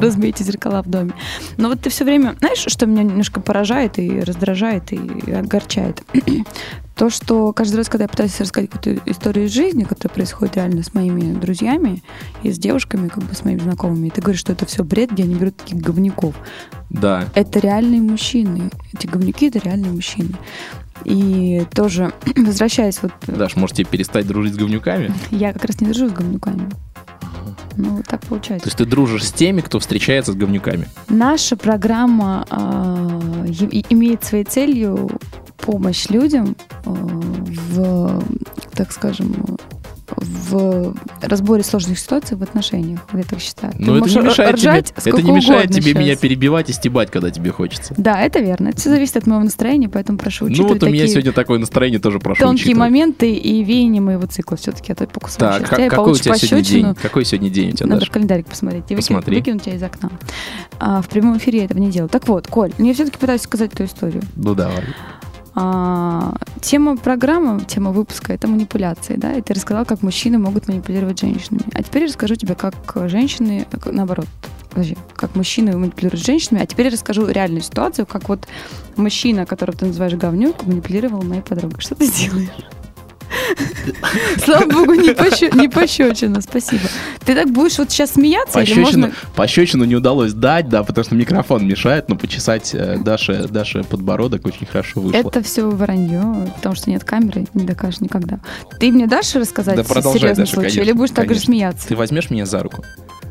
Разбейте 0.00 0.44
зеркала 0.44 0.82
в 0.82 0.88
доме. 0.88 1.12
Но 1.56 1.68
вот 1.68 1.80
ты 1.80 1.90
все 1.90 2.04
время... 2.04 2.34
Знаешь, 2.38 2.64
что 2.66 2.86
меня 2.86 3.02
немножко 3.02 3.40
поражает 3.40 3.98
и 3.98 4.20
раздражает, 4.20 4.92
и 4.92 5.32
огорчает? 5.32 6.02
То, 6.96 7.08
что 7.08 7.52
каждый 7.52 7.76
раз, 7.76 7.88
когда 7.88 8.04
я 8.04 8.08
пытаюсь 8.08 8.38
рассказать 8.38 8.70
какую-то 8.70 9.10
историю 9.10 9.46
из 9.46 9.52
жизни, 9.52 9.84
которая 9.84 10.14
происходит 10.14 10.56
реально 10.56 10.82
с 10.82 10.92
моими 10.92 11.32
друзьями 11.32 12.02
и 12.42 12.52
с 12.52 12.58
девушками, 12.58 13.08
как 13.08 13.24
бы 13.24 13.34
с 13.34 13.44
моими 13.44 13.60
знакомыми, 13.60 14.10
ты 14.10 14.20
говоришь, 14.20 14.40
что 14.40 14.52
это 14.52 14.66
все 14.66 14.84
бред, 14.84 15.10
где 15.10 15.22
они 15.22 15.34
берут 15.34 15.56
таких 15.56 15.78
говнюков. 15.78 16.34
Да. 16.90 17.24
Это 17.34 17.58
реальные 17.58 18.02
мужчины. 18.02 18.70
Эти 18.92 19.06
говнюки— 19.06 19.46
это 19.48 19.58
реальные 19.58 19.92
мужчины. 19.92 20.34
И 21.04 21.64
тоже, 21.74 22.12
возвращаясь 22.36 23.02
вот... 23.02 23.12
Даш, 23.26 23.56
можете 23.56 23.84
перестать 23.84 24.26
дружить 24.26 24.54
с 24.54 24.56
говнюками? 24.56 25.12
Я 25.30 25.52
как 25.52 25.64
раз 25.64 25.80
не 25.80 25.88
дружу 25.88 26.08
с 26.08 26.12
говнюками. 26.12 26.68
Ну, 27.76 28.02
так 28.08 28.20
То 28.22 28.26
получается. 28.28 28.68
есть 28.68 28.78
ты 28.78 28.84
дружишь 28.84 29.26
с 29.26 29.32
теми, 29.32 29.60
кто 29.60 29.78
встречается 29.78 30.32
с 30.32 30.34
говнюками? 30.34 30.88
Наша 31.08 31.56
программа 31.56 32.46
э, 32.50 32.56
имеет 33.90 34.24
своей 34.24 34.44
целью 34.44 35.10
помощь 35.58 36.08
людям 36.08 36.56
э, 36.84 36.90
в, 36.90 38.22
так 38.74 38.92
скажем, 38.92 39.58
в 40.52 40.94
разборе 41.22 41.62
сложных 41.62 41.98
ситуаций 41.98 42.36
в 42.36 42.42
отношениях, 42.42 43.00
я 43.12 43.22
так 43.22 43.40
считаю. 43.40 43.72
Но 43.78 43.94
Ну, 43.94 43.98
это 44.04 44.10
не 44.10 44.20
мешает 44.26 44.56
тебе, 44.56 44.70
это 45.10 45.22
не 45.22 45.32
мешает 45.32 45.70
тебе 45.70 45.94
меня 45.94 46.12
щас. 46.12 46.20
перебивать 46.20 46.70
и 46.70 46.72
стебать, 46.72 47.10
когда 47.10 47.30
тебе 47.30 47.50
хочется. 47.50 47.94
Да, 47.96 48.20
это 48.20 48.40
верно. 48.40 48.68
Это 48.68 48.78
все 48.80 48.90
зависит 48.90 49.16
от 49.16 49.26
моего 49.26 49.44
настроения, 49.44 49.88
поэтому 49.88 50.18
прошу 50.18 50.44
Ну 50.46 50.50
учитывать 50.52 50.82
вот 50.82 50.88
у 50.88 50.92
меня 50.92 51.06
сегодня 51.06 51.32
такое 51.32 51.58
настроение 51.58 52.00
тоже 52.00 52.18
прошу 52.18 52.40
тонкие 52.40 52.64
учитывать. 52.66 52.78
моменты 52.78 53.32
и 53.32 53.64
веяние 53.64 54.02
моего 54.02 54.26
цикла. 54.26 54.56
Все-таки 54.56 54.92
это 54.92 55.06
покусываю 55.06 55.50
Так, 55.50 55.60
счастье. 55.60 55.76
ка- 55.76 55.82
Я 55.82 55.90
какой 55.90 56.12
у 56.12 56.14
тебя 56.16 56.34
сегодня 56.36 56.64
день? 56.64 56.94
Какой 56.94 57.24
сегодня 57.24 57.50
день 57.50 57.68
у 57.70 57.72
тебя, 57.72 57.86
Надо 57.86 58.00
Даш? 58.00 58.08
в 58.08 58.12
календарик 58.12 58.46
посмотреть. 58.46 58.84
И 58.90 58.94
Посмотри. 58.96 59.36
выкинуть 59.36 59.62
тебя 59.62 59.74
из 59.76 59.82
окна. 59.82 60.10
А, 60.78 61.00
в 61.02 61.08
прямом 61.08 61.38
эфире 61.38 61.60
я 61.60 61.64
этого 61.64 61.78
не 61.78 61.90
делаю. 61.90 62.08
Так 62.08 62.28
вот, 62.28 62.46
Коль, 62.48 62.72
я 62.78 62.94
все-таки 62.94 63.16
пытаюсь 63.18 63.42
сказать 63.42 63.72
эту 63.72 63.84
историю. 63.84 64.22
Ну 64.36 64.54
давай. 64.54 64.82
А, 65.54 66.34
тема 66.60 66.96
программы, 66.96 67.60
тема 67.60 67.90
выпуска— 67.90 68.32
это 68.34 68.48
манипуляции, 68.48 69.16
да? 69.16 69.34
И 69.34 69.42
ты 69.42 69.54
рассказал, 69.54 69.84
как 69.84 70.02
мужчины 70.02 70.38
могут 70.38 70.68
манипулировать 70.68 71.20
женщинами. 71.20 71.64
А 71.74 71.82
теперь 71.82 72.06
расскажу 72.06 72.36
тебе, 72.36 72.54
как 72.54 72.74
женщины, 73.08 73.66
наоборот, 73.84 74.26
подожди, 74.70 74.96
как 75.14 75.34
мужчины 75.34 75.76
манипулируют 75.76 76.24
женщинами. 76.24 76.62
А 76.62 76.66
теперь 76.66 76.88
расскажу 76.88 77.26
реальную 77.26 77.62
ситуацию, 77.62 78.06
как 78.06 78.28
вот 78.28 78.48
мужчина, 78.96 79.44
которого 79.44 79.76
ты 79.76 79.86
называешь 79.86 80.14
говнюк, 80.14 80.64
манипулировал 80.64 81.22
моей 81.22 81.42
подругой. 81.42 81.80
Что 81.80 81.94
ты 81.94 82.10
делаешь? 82.10 82.48
Слава 84.44 84.66
богу, 84.66 84.94
не, 84.94 85.14
пощ... 85.14 85.42
не 85.54 85.68
пощечина, 85.68 86.40
спасибо. 86.40 86.82
Ты 87.24 87.34
так 87.34 87.50
будешь 87.50 87.78
вот 87.78 87.90
сейчас 87.90 88.12
смеяться 88.12 88.60
или 88.60 88.66
Пощечину, 88.66 89.06
можно... 89.06 89.12
пощечину 89.34 89.84
не 89.84 89.96
удалось 89.96 90.32
дать, 90.32 90.68
да, 90.68 90.82
потому 90.82 91.04
что 91.04 91.14
микрофон 91.14 91.66
мешает, 91.66 92.08
но 92.08 92.16
почесать 92.16 92.74
э, 92.74 92.98
Даше, 92.98 93.48
Даше 93.48 93.84
подбородок 93.84 94.46
очень 94.46 94.66
хорошо 94.66 95.00
вышло. 95.00 95.18
Это 95.18 95.42
все 95.42 95.68
вранье, 95.68 96.50
потому 96.56 96.74
что 96.74 96.90
нет 96.90 97.04
камеры, 97.04 97.46
не 97.54 97.64
докажешь 97.64 98.00
никогда. 98.00 98.40
Ты 98.78 98.92
мне 98.92 99.06
дашь 99.06 99.34
рассказать 99.34 99.76
Да 99.76 99.84
продолжай, 99.84 100.20
серьезный 100.20 100.44
Даша, 100.44 100.54
случай, 100.54 100.68
конечно, 100.68 100.90
или 100.90 100.92
будешь 100.92 101.10
так 101.10 101.24
же 101.24 101.28
конечно. 101.28 101.46
смеяться? 101.46 101.88
Ты 101.88 101.96
возьмешь 101.96 102.30
меня 102.30 102.46
за 102.46 102.62
руку? 102.62 102.84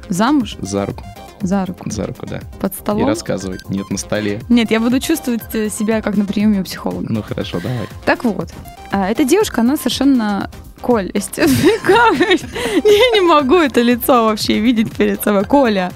Замуж? 0.10 0.58
За 0.62 0.86
руку. 0.86 1.04
За 1.42 1.66
руку. 1.66 1.90
За 1.90 2.06
руку, 2.06 2.26
да. 2.28 2.40
Под 2.60 2.72
И 2.74 2.76
столом? 2.76 3.08
рассказывай. 3.08 3.58
Нет, 3.70 3.90
на 3.90 3.98
столе. 3.98 4.42
Нет, 4.50 4.70
я 4.72 4.80
буду 4.80 5.00
чувствовать 5.00 5.42
э, 5.54 5.70
себя 5.70 6.02
как 6.02 6.16
на 6.18 6.26
приеме 6.26 6.62
у 6.62 6.64
психолога. 6.64 7.08
Ну 7.10 7.22
хорошо, 7.24 7.60
давай. 7.60 7.88
Так 8.06 8.24
вот, 8.24 8.50
а, 8.92 9.10
эта 9.10 9.24
девушка, 9.24 9.62
она 9.62 9.76
совершенно... 9.78 10.50
Коль, 10.82 11.12
естественно, 11.14 11.72
я 12.84 13.12
не 13.14 13.22
могу 13.22 13.56
это 13.58 13.82
лицо 13.82 14.26
вообще 14.26 14.60
видеть 14.60 14.92
перед 14.96 15.22
собой. 15.22 15.46
Коля, 15.46 15.92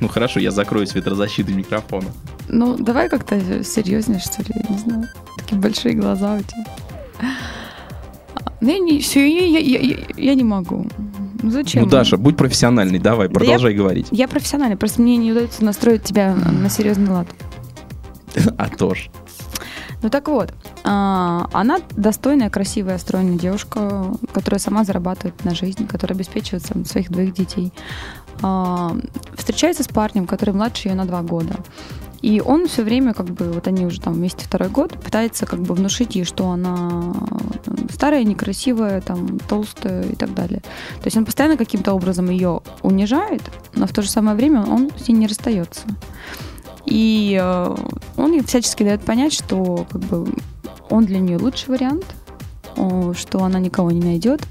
Ну 0.00 0.08
хорошо, 0.08 0.38
я 0.40 0.50
закрою 0.52 0.86
ветрозащитой 0.92 1.52
микрофона. 1.54 2.08
ну 2.48 2.76
давай 2.76 3.08
как-то 3.08 3.64
серьезнее, 3.64 4.20
что 4.20 4.42
ли, 4.42 4.48
я 4.54 4.62
не 4.74 4.78
знаю. 4.78 5.08
Такие 5.36 5.60
большие 5.60 5.94
глаза 5.94 6.34
у 6.36 6.40
тебя. 6.40 6.64
А, 7.20 8.52
Ну, 8.60 8.68
я 8.70 8.78
не, 8.78 9.00
всё, 9.00 9.20
я, 9.20 9.46
я- 9.46 9.58
я- 9.58 9.80
я- 9.80 10.06
я 10.16 10.34
не 10.34 10.44
могу. 10.44 10.86
Ну, 11.42 11.50
зачем? 11.50 11.84
Ну, 11.84 11.88
Даша, 11.88 12.16
будь 12.16 12.36
профессиональной, 12.36 12.98
давай, 12.98 13.28
Да 13.28 13.34
продолжай 13.34 13.74
говорить. 13.74 14.08
Я 14.10 14.28
профессиональный, 14.28 14.76
просто 14.76 15.02
мне 15.02 15.16
не 15.16 15.32
удается 15.32 15.64
настроить 15.64 16.02
тебя 16.02 16.34
на, 16.34 16.68
серьезный 16.68 17.10
лад. 17.10 17.26
А 18.58 18.68
то 18.68 18.94
ж. 18.94 19.10
Ну 20.02 20.08
так 20.08 20.28
вот, 20.28 20.54
а, 20.82 21.48
она 21.52 21.78
достойная, 21.90 22.48
красивая, 22.48 22.96
стройная 22.96 23.38
девушка, 23.38 24.14
которая 24.32 24.58
сама 24.58 24.84
зарабатывает 24.84 25.44
на 25.44 25.54
жизнь, 25.54 25.86
которая 25.86 26.16
обеспечивает 26.16 26.64
своих 26.86 27.10
двоих 27.10 27.34
детей. 27.34 27.72
А, 28.40 28.96
Встречается 29.34 29.82
с 29.82 29.88
парнем, 29.88 30.26
который 30.26 30.54
младше 30.54 30.88
ее 30.88 30.94
на 30.94 31.04
два 31.04 31.20
года. 31.22 31.54
И 32.22 32.40
он 32.40 32.66
все 32.68 32.82
время, 32.82 33.14
как 33.14 33.26
бы, 33.26 33.52
вот 33.52 33.66
они 33.66 33.86
уже 33.86 34.00
там 34.00 34.14
вместе 34.14 34.44
второй 34.44 34.68
год, 34.68 34.92
пытается 34.98 35.46
как 35.46 35.60
бы 35.60 35.74
внушить 35.74 36.16
ей, 36.16 36.24
что 36.24 36.50
она 36.50 37.14
старая, 37.92 38.24
некрасивая, 38.24 39.00
там, 39.00 39.38
толстая 39.38 40.04
и 40.04 40.14
так 40.14 40.34
далее. 40.34 40.60
То 40.60 41.06
есть 41.06 41.16
он 41.16 41.24
постоянно 41.24 41.56
каким-то 41.56 41.92
образом 41.94 42.28
ее 42.28 42.60
унижает, 42.82 43.42
но 43.74 43.86
в 43.86 43.92
то 43.92 44.02
же 44.02 44.10
самое 44.10 44.36
время 44.36 44.62
он 44.62 44.90
с 44.96 45.08
ней 45.08 45.14
не 45.14 45.26
расстается. 45.26 45.82
И 46.86 47.38
э, 47.40 47.76
он 48.16 48.32
ей 48.32 48.42
всячески 48.44 48.82
дает 48.82 49.02
понять, 49.02 49.32
что 49.32 49.86
как 49.90 50.00
бы 50.02 50.32
он 50.88 51.06
для 51.06 51.20
нее 51.20 51.38
лучший 51.38 51.68
вариант, 51.68 52.04
что 53.14 53.42
она 53.44 53.58
никого 53.58 53.90
не 53.90 54.00
найдет, 54.00 54.42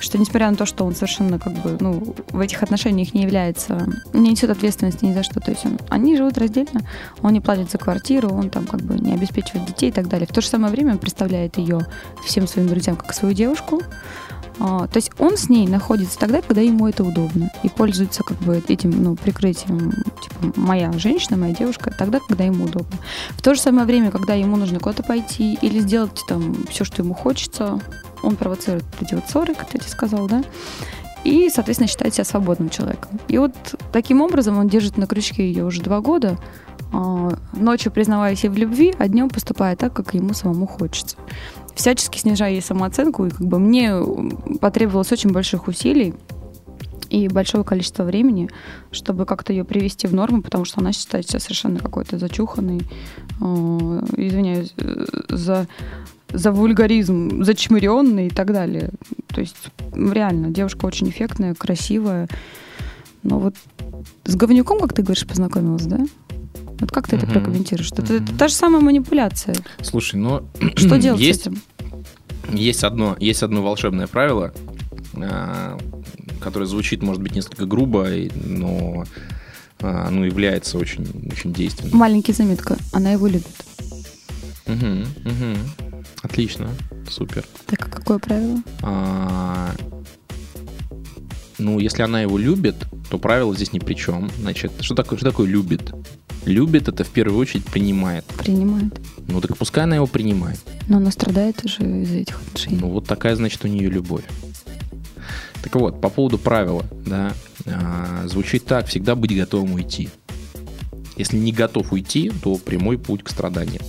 что 0.00 0.18
несмотря 0.18 0.50
на 0.50 0.56
то, 0.56 0.66
что 0.66 0.84
он 0.84 0.94
совершенно 0.94 1.38
как 1.38 1.52
бы 1.52 1.76
ну, 1.80 2.14
в 2.30 2.40
этих 2.40 2.62
отношениях 2.62 3.14
не 3.14 3.22
является, 3.22 3.86
не 4.12 4.30
несет 4.30 4.50
ответственности 4.50 5.04
ни 5.04 5.12
за 5.12 5.22
что, 5.22 5.40
то 5.40 5.50
есть 5.50 5.64
он, 5.64 5.78
они 5.88 6.16
живут 6.16 6.38
раздельно, 6.38 6.82
он 7.22 7.32
не 7.32 7.40
платит 7.40 7.70
за 7.70 7.78
квартиру, 7.78 8.30
он 8.30 8.50
там 8.50 8.66
как 8.66 8.80
бы 8.80 8.98
не 8.98 9.12
обеспечивает 9.12 9.66
детей 9.66 9.90
и 9.90 9.92
так 9.92 10.08
далее. 10.08 10.26
В 10.26 10.32
то 10.32 10.40
же 10.40 10.48
самое 10.48 10.72
время 10.72 10.92
он 10.92 10.98
представляет 10.98 11.58
ее 11.58 11.80
всем 12.24 12.46
своим 12.46 12.68
друзьям 12.68 12.96
как 12.96 13.12
свою 13.12 13.34
девушку, 13.34 13.82
а, 14.62 14.86
то 14.86 14.98
есть 14.98 15.10
он 15.18 15.38
с 15.38 15.48
ней 15.48 15.66
находится 15.66 16.18
тогда, 16.18 16.42
когда 16.42 16.60
ему 16.60 16.86
это 16.86 17.02
удобно. 17.02 17.50
И 17.62 17.70
пользуется 17.70 18.22
как 18.22 18.36
бы 18.38 18.62
этим 18.68 18.90
ну, 19.02 19.16
прикрытием, 19.16 19.90
типа, 20.22 20.60
моя 20.60 20.92
женщина, 20.92 21.38
моя 21.38 21.54
девушка, 21.54 21.90
тогда, 21.96 22.20
когда 22.20 22.44
ему 22.44 22.64
удобно. 22.64 22.98
В 23.30 23.42
то 23.42 23.54
же 23.54 23.60
самое 23.60 23.86
время, 23.86 24.10
когда 24.10 24.34
ему 24.34 24.56
нужно 24.56 24.78
куда-то 24.78 25.02
пойти 25.02 25.54
или 25.62 25.80
сделать 25.80 26.20
там 26.28 26.66
все, 26.68 26.84
что 26.84 27.02
ему 27.02 27.14
хочется, 27.14 27.80
он 28.22 28.36
провоцирует 28.36 28.84
эти 29.00 29.14
вот 29.14 29.28
ссоры, 29.28 29.54
как 29.54 29.72
я 29.72 29.80
тебе 29.80 29.90
сказал, 29.90 30.26
да, 30.26 30.42
и, 31.24 31.50
соответственно, 31.50 31.88
считает 31.88 32.14
себя 32.14 32.24
свободным 32.24 32.70
человеком. 32.70 33.20
И 33.28 33.38
вот 33.38 33.54
таким 33.92 34.20
образом 34.20 34.58
он 34.58 34.68
держит 34.68 34.96
на 34.96 35.06
крючке 35.06 35.46
ее 35.46 35.64
уже 35.64 35.82
два 35.82 36.00
года, 36.00 36.38
а, 36.92 37.34
ночью 37.52 37.92
признаваясь 37.92 38.42
ей 38.42 38.50
в 38.50 38.56
любви, 38.56 38.94
а 38.98 39.08
днем 39.08 39.28
поступая 39.28 39.76
так, 39.76 39.92
как 39.92 40.14
ему 40.14 40.32
самому 40.34 40.66
хочется. 40.66 41.16
Всячески 41.74 42.18
снижая 42.18 42.52
ей 42.52 42.62
самооценку, 42.62 43.26
и 43.26 43.30
как 43.30 43.46
бы 43.46 43.58
мне 43.58 43.94
потребовалось 44.60 45.12
очень 45.12 45.30
больших 45.30 45.68
усилий 45.68 46.14
и 47.10 47.28
большого 47.28 47.64
количества 47.64 48.04
времени, 48.04 48.48
чтобы 48.92 49.26
как-то 49.26 49.52
ее 49.52 49.64
привести 49.64 50.06
в 50.06 50.14
норму, 50.14 50.42
потому 50.42 50.64
что 50.64 50.80
она 50.80 50.92
считает 50.92 51.28
себя 51.28 51.40
совершенно 51.40 51.80
какой-то 51.80 52.18
зачуханной, 52.18 52.80
э, 52.80 53.44
извиняюсь, 54.16 54.72
э, 54.76 55.04
за 55.28 55.66
за 56.32 56.52
вульгаризм, 56.52 57.42
зачмыренный 57.42 58.28
и 58.28 58.30
так 58.30 58.52
далее. 58.52 58.90
То 59.28 59.40
есть 59.40 59.56
реально 59.92 60.50
девушка 60.50 60.86
очень 60.86 61.08
эффектная, 61.08 61.54
красивая. 61.54 62.28
Но 63.22 63.38
вот 63.38 63.54
с 64.24 64.36
говнюком, 64.36 64.80
как 64.80 64.92
ты 64.92 65.02
говоришь, 65.02 65.26
познакомилась, 65.26 65.86
да? 65.86 65.98
Вот 66.80 66.90
как 66.92 67.08
ты 67.08 67.16
это 67.16 67.26
прокомментируешь? 67.26 67.92
Это, 67.92 68.14
это 68.14 68.36
та 68.38 68.48
же 68.48 68.54
самая 68.54 68.80
манипуляция. 68.80 69.54
Слушай, 69.82 70.16
ну... 70.16 70.42
Что 70.76 70.98
делать 70.98 71.20
есть, 71.20 71.42
с 71.42 71.46
этим? 71.46 71.62
Есть 72.52 72.84
одно, 72.84 73.16
есть 73.20 73.42
одно 73.42 73.62
волшебное 73.62 74.06
правило, 74.06 74.54
а, 75.14 75.78
которое 76.40 76.64
звучит, 76.64 77.02
может 77.02 77.22
быть, 77.22 77.34
несколько 77.34 77.66
грубо, 77.66 78.08
но 78.34 79.04
а, 79.80 80.06
оно 80.08 80.24
является 80.24 80.78
очень, 80.78 81.06
очень 81.30 81.52
действенным. 81.52 81.96
Маленький 81.96 82.32
заметка. 82.32 82.78
Она 82.92 83.12
его 83.12 83.26
любит. 83.26 83.46
Мгм, 84.66 85.06
мгм. 85.24 85.56
Отлично, 86.22 86.68
супер. 87.08 87.44
Так, 87.66 87.86
а 87.86 87.90
какое 87.90 88.18
правило? 88.18 88.62
А, 88.82 89.74
ну, 91.58 91.78
если 91.78 92.02
она 92.02 92.20
его 92.22 92.38
любит, 92.38 92.76
то 93.10 93.18
правило 93.18 93.54
здесь 93.54 93.72
ни 93.72 93.78
при 93.78 93.94
чем. 93.94 94.30
Значит, 94.38 94.72
что 94.80 94.94
такое, 94.94 95.18
что 95.18 95.30
такое 95.30 95.46
любит? 95.46 95.92
Любит 96.44 96.88
это 96.88 97.04
в 97.04 97.10
первую 97.10 97.38
очередь 97.38 97.66
принимает. 97.66 98.24
Принимает. 98.24 98.98
Ну 99.28 99.40
так 99.40 99.56
пускай 99.56 99.84
она 99.84 99.96
его 99.96 100.06
принимает. 100.06 100.58
Но 100.88 100.96
она 100.96 101.10
страдает 101.10 101.62
уже 101.64 101.82
из-за 102.02 102.16
этих 102.16 102.40
отношений. 102.40 102.78
Ну 102.80 102.88
вот 102.88 103.06
такая, 103.06 103.36
значит, 103.36 103.64
у 103.64 103.68
нее 103.68 103.90
любовь. 103.90 104.24
Так 105.62 105.74
вот, 105.74 106.00
по 106.00 106.08
поводу 106.08 106.38
правила, 106.38 106.84
да, 107.04 107.34
а, 107.66 108.26
звучит 108.26 108.64
так, 108.64 108.86
всегда 108.86 109.14
быть 109.14 109.36
готовым 109.36 109.74
уйти. 109.74 110.08
Если 111.16 111.36
не 111.36 111.52
готов 111.52 111.92
уйти, 111.92 112.32
то 112.42 112.56
прямой 112.56 112.98
путь 112.98 113.22
к 113.22 113.28
страданиям. 113.28 113.82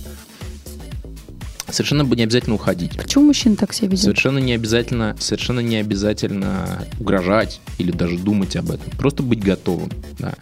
Совершенно 1.72 2.02
не 2.02 2.22
обязательно 2.22 2.54
уходить. 2.54 2.96
Почему 2.98 3.26
мужчина 3.26 3.56
так 3.56 3.72
себя 3.72 3.88
ведет? 3.88 4.04
Совершенно 4.04 4.38
не 4.38 4.52
обязательно, 4.52 5.16
совершенно 5.18 5.60
не 5.60 5.76
обязательно 5.76 6.86
угрожать 7.00 7.60
или 7.78 7.90
даже 7.90 8.18
думать 8.18 8.56
об 8.56 8.70
этом. 8.70 8.90
Просто 8.98 9.22
быть 9.22 9.42
готовым. 9.42 9.88
Да. 10.18 10.34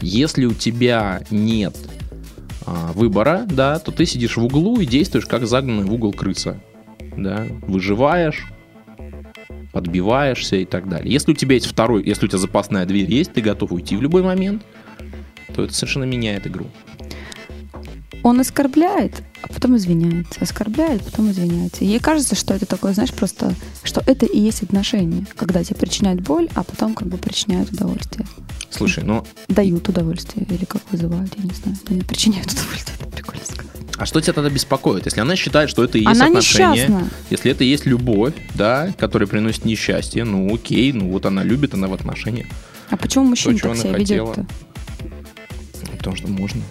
Если 0.00 0.46
у 0.46 0.54
тебя 0.54 1.20
нет 1.30 1.76
а, 2.64 2.92
выбора, 2.94 3.44
да, 3.46 3.78
то 3.78 3.92
ты 3.92 4.06
сидишь 4.06 4.38
в 4.38 4.44
углу 4.44 4.80
и 4.80 4.86
действуешь 4.86 5.26
как 5.26 5.46
загнанный 5.46 5.84
в 5.84 5.92
угол 5.92 6.14
крыса. 6.14 6.58
Да. 7.14 7.46
Выживаешь, 7.62 8.46
подбиваешься 9.72 10.56
и 10.56 10.64
так 10.64 10.88
далее. 10.88 11.12
Если 11.12 11.32
у 11.32 11.34
тебя 11.34 11.56
есть 11.56 11.66
второй, 11.66 12.02
если 12.06 12.24
у 12.24 12.28
тебя 12.28 12.38
запасная 12.38 12.86
дверь 12.86 13.10
есть, 13.10 13.34
ты 13.34 13.42
готов 13.42 13.72
уйти 13.72 13.96
в 13.96 14.02
любой 14.02 14.22
момент, 14.22 14.62
то 15.54 15.62
это 15.62 15.74
совершенно 15.74 16.04
меняет 16.04 16.46
игру. 16.46 16.66
Он 18.22 18.40
оскорбляет, 18.40 19.22
а 19.42 19.48
потом 19.48 19.76
извиняется. 19.76 20.40
Оскорбляет, 20.40 21.02
потом 21.04 21.30
извиняется. 21.30 21.84
Ей 21.84 21.98
кажется, 21.98 22.34
что 22.34 22.52
это 22.54 22.66
такое, 22.66 22.92
знаешь, 22.92 23.12
просто, 23.12 23.54
что 23.82 24.02
это 24.06 24.26
и 24.26 24.38
есть 24.38 24.62
отношения, 24.62 25.26
когда 25.36 25.64
тебе 25.64 25.76
причиняют 25.76 26.20
боль, 26.20 26.48
а 26.54 26.62
потом 26.62 26.94
как 26.94 27.08
бы 27.08 27.16
причиняют 27.16 27.70
удовольствие. 27.70 28.26
Слушай, 28.70 29.04
ну 29.04 29.24
Дают 29.48 29.88
удовольствие, 29.88 30.46
или 30.48 30.64
как 30.64 30.82
вызывают, 30.90 31.32
я 31.36 31.44
не 31.44 31.54
знаю. 31.54 31.76
Но 31.88 31.96
не 31.96 32.02
причиняют 32.02 32.52
удовольствие, 32.52 32.96
это 33.00 33.08
прикольно 33.08 33.44
сказать. 33.44 33.66
а 33.96 34.06
что 34.06 34.20
тебя 34.20 34.32
тогда 34.34 34.50
беспокоит? 34.50 35.06
Если 35.06 35.20
она 35.20 35.34
считает, 35.36 35.70
что 35.70 35.82
это 35.82 35.98
и 35.98 36.02
есть 36.02 36.20
Она 36.20 36.26
отношения, 36.26 36.72
несчастна. 36.72 37.08
Если 37.30 37.50
это 37.50 37.64
и 37.64 37.68
есть 37.68 37.86
любовь, 37.86 38.34
да, 38.54 38.92
которая 38.98 39.26
приносит 39.26 39.64
несчастье, 39.64 40.24
ну 40.24 40.54
окей, 40.54 40.92
ну 40.92 41.10
вот 41.10 41.26
она 41.26 41.42
любит, 41.42 41.74
она 41.74 41.88
в 41.88 41.94
отношениях. 41.94 42.46
А 42.90 42.96
почему 42.96 43.24
мужчина 43.24 43.58
чего 43.58 43.72
так 43.72 43.82
себя 43.82 43.96
ведет-то? 43.96 44.46
Потому 45.96 46.16
что 46.16 46.28
можно, 46.28 46.62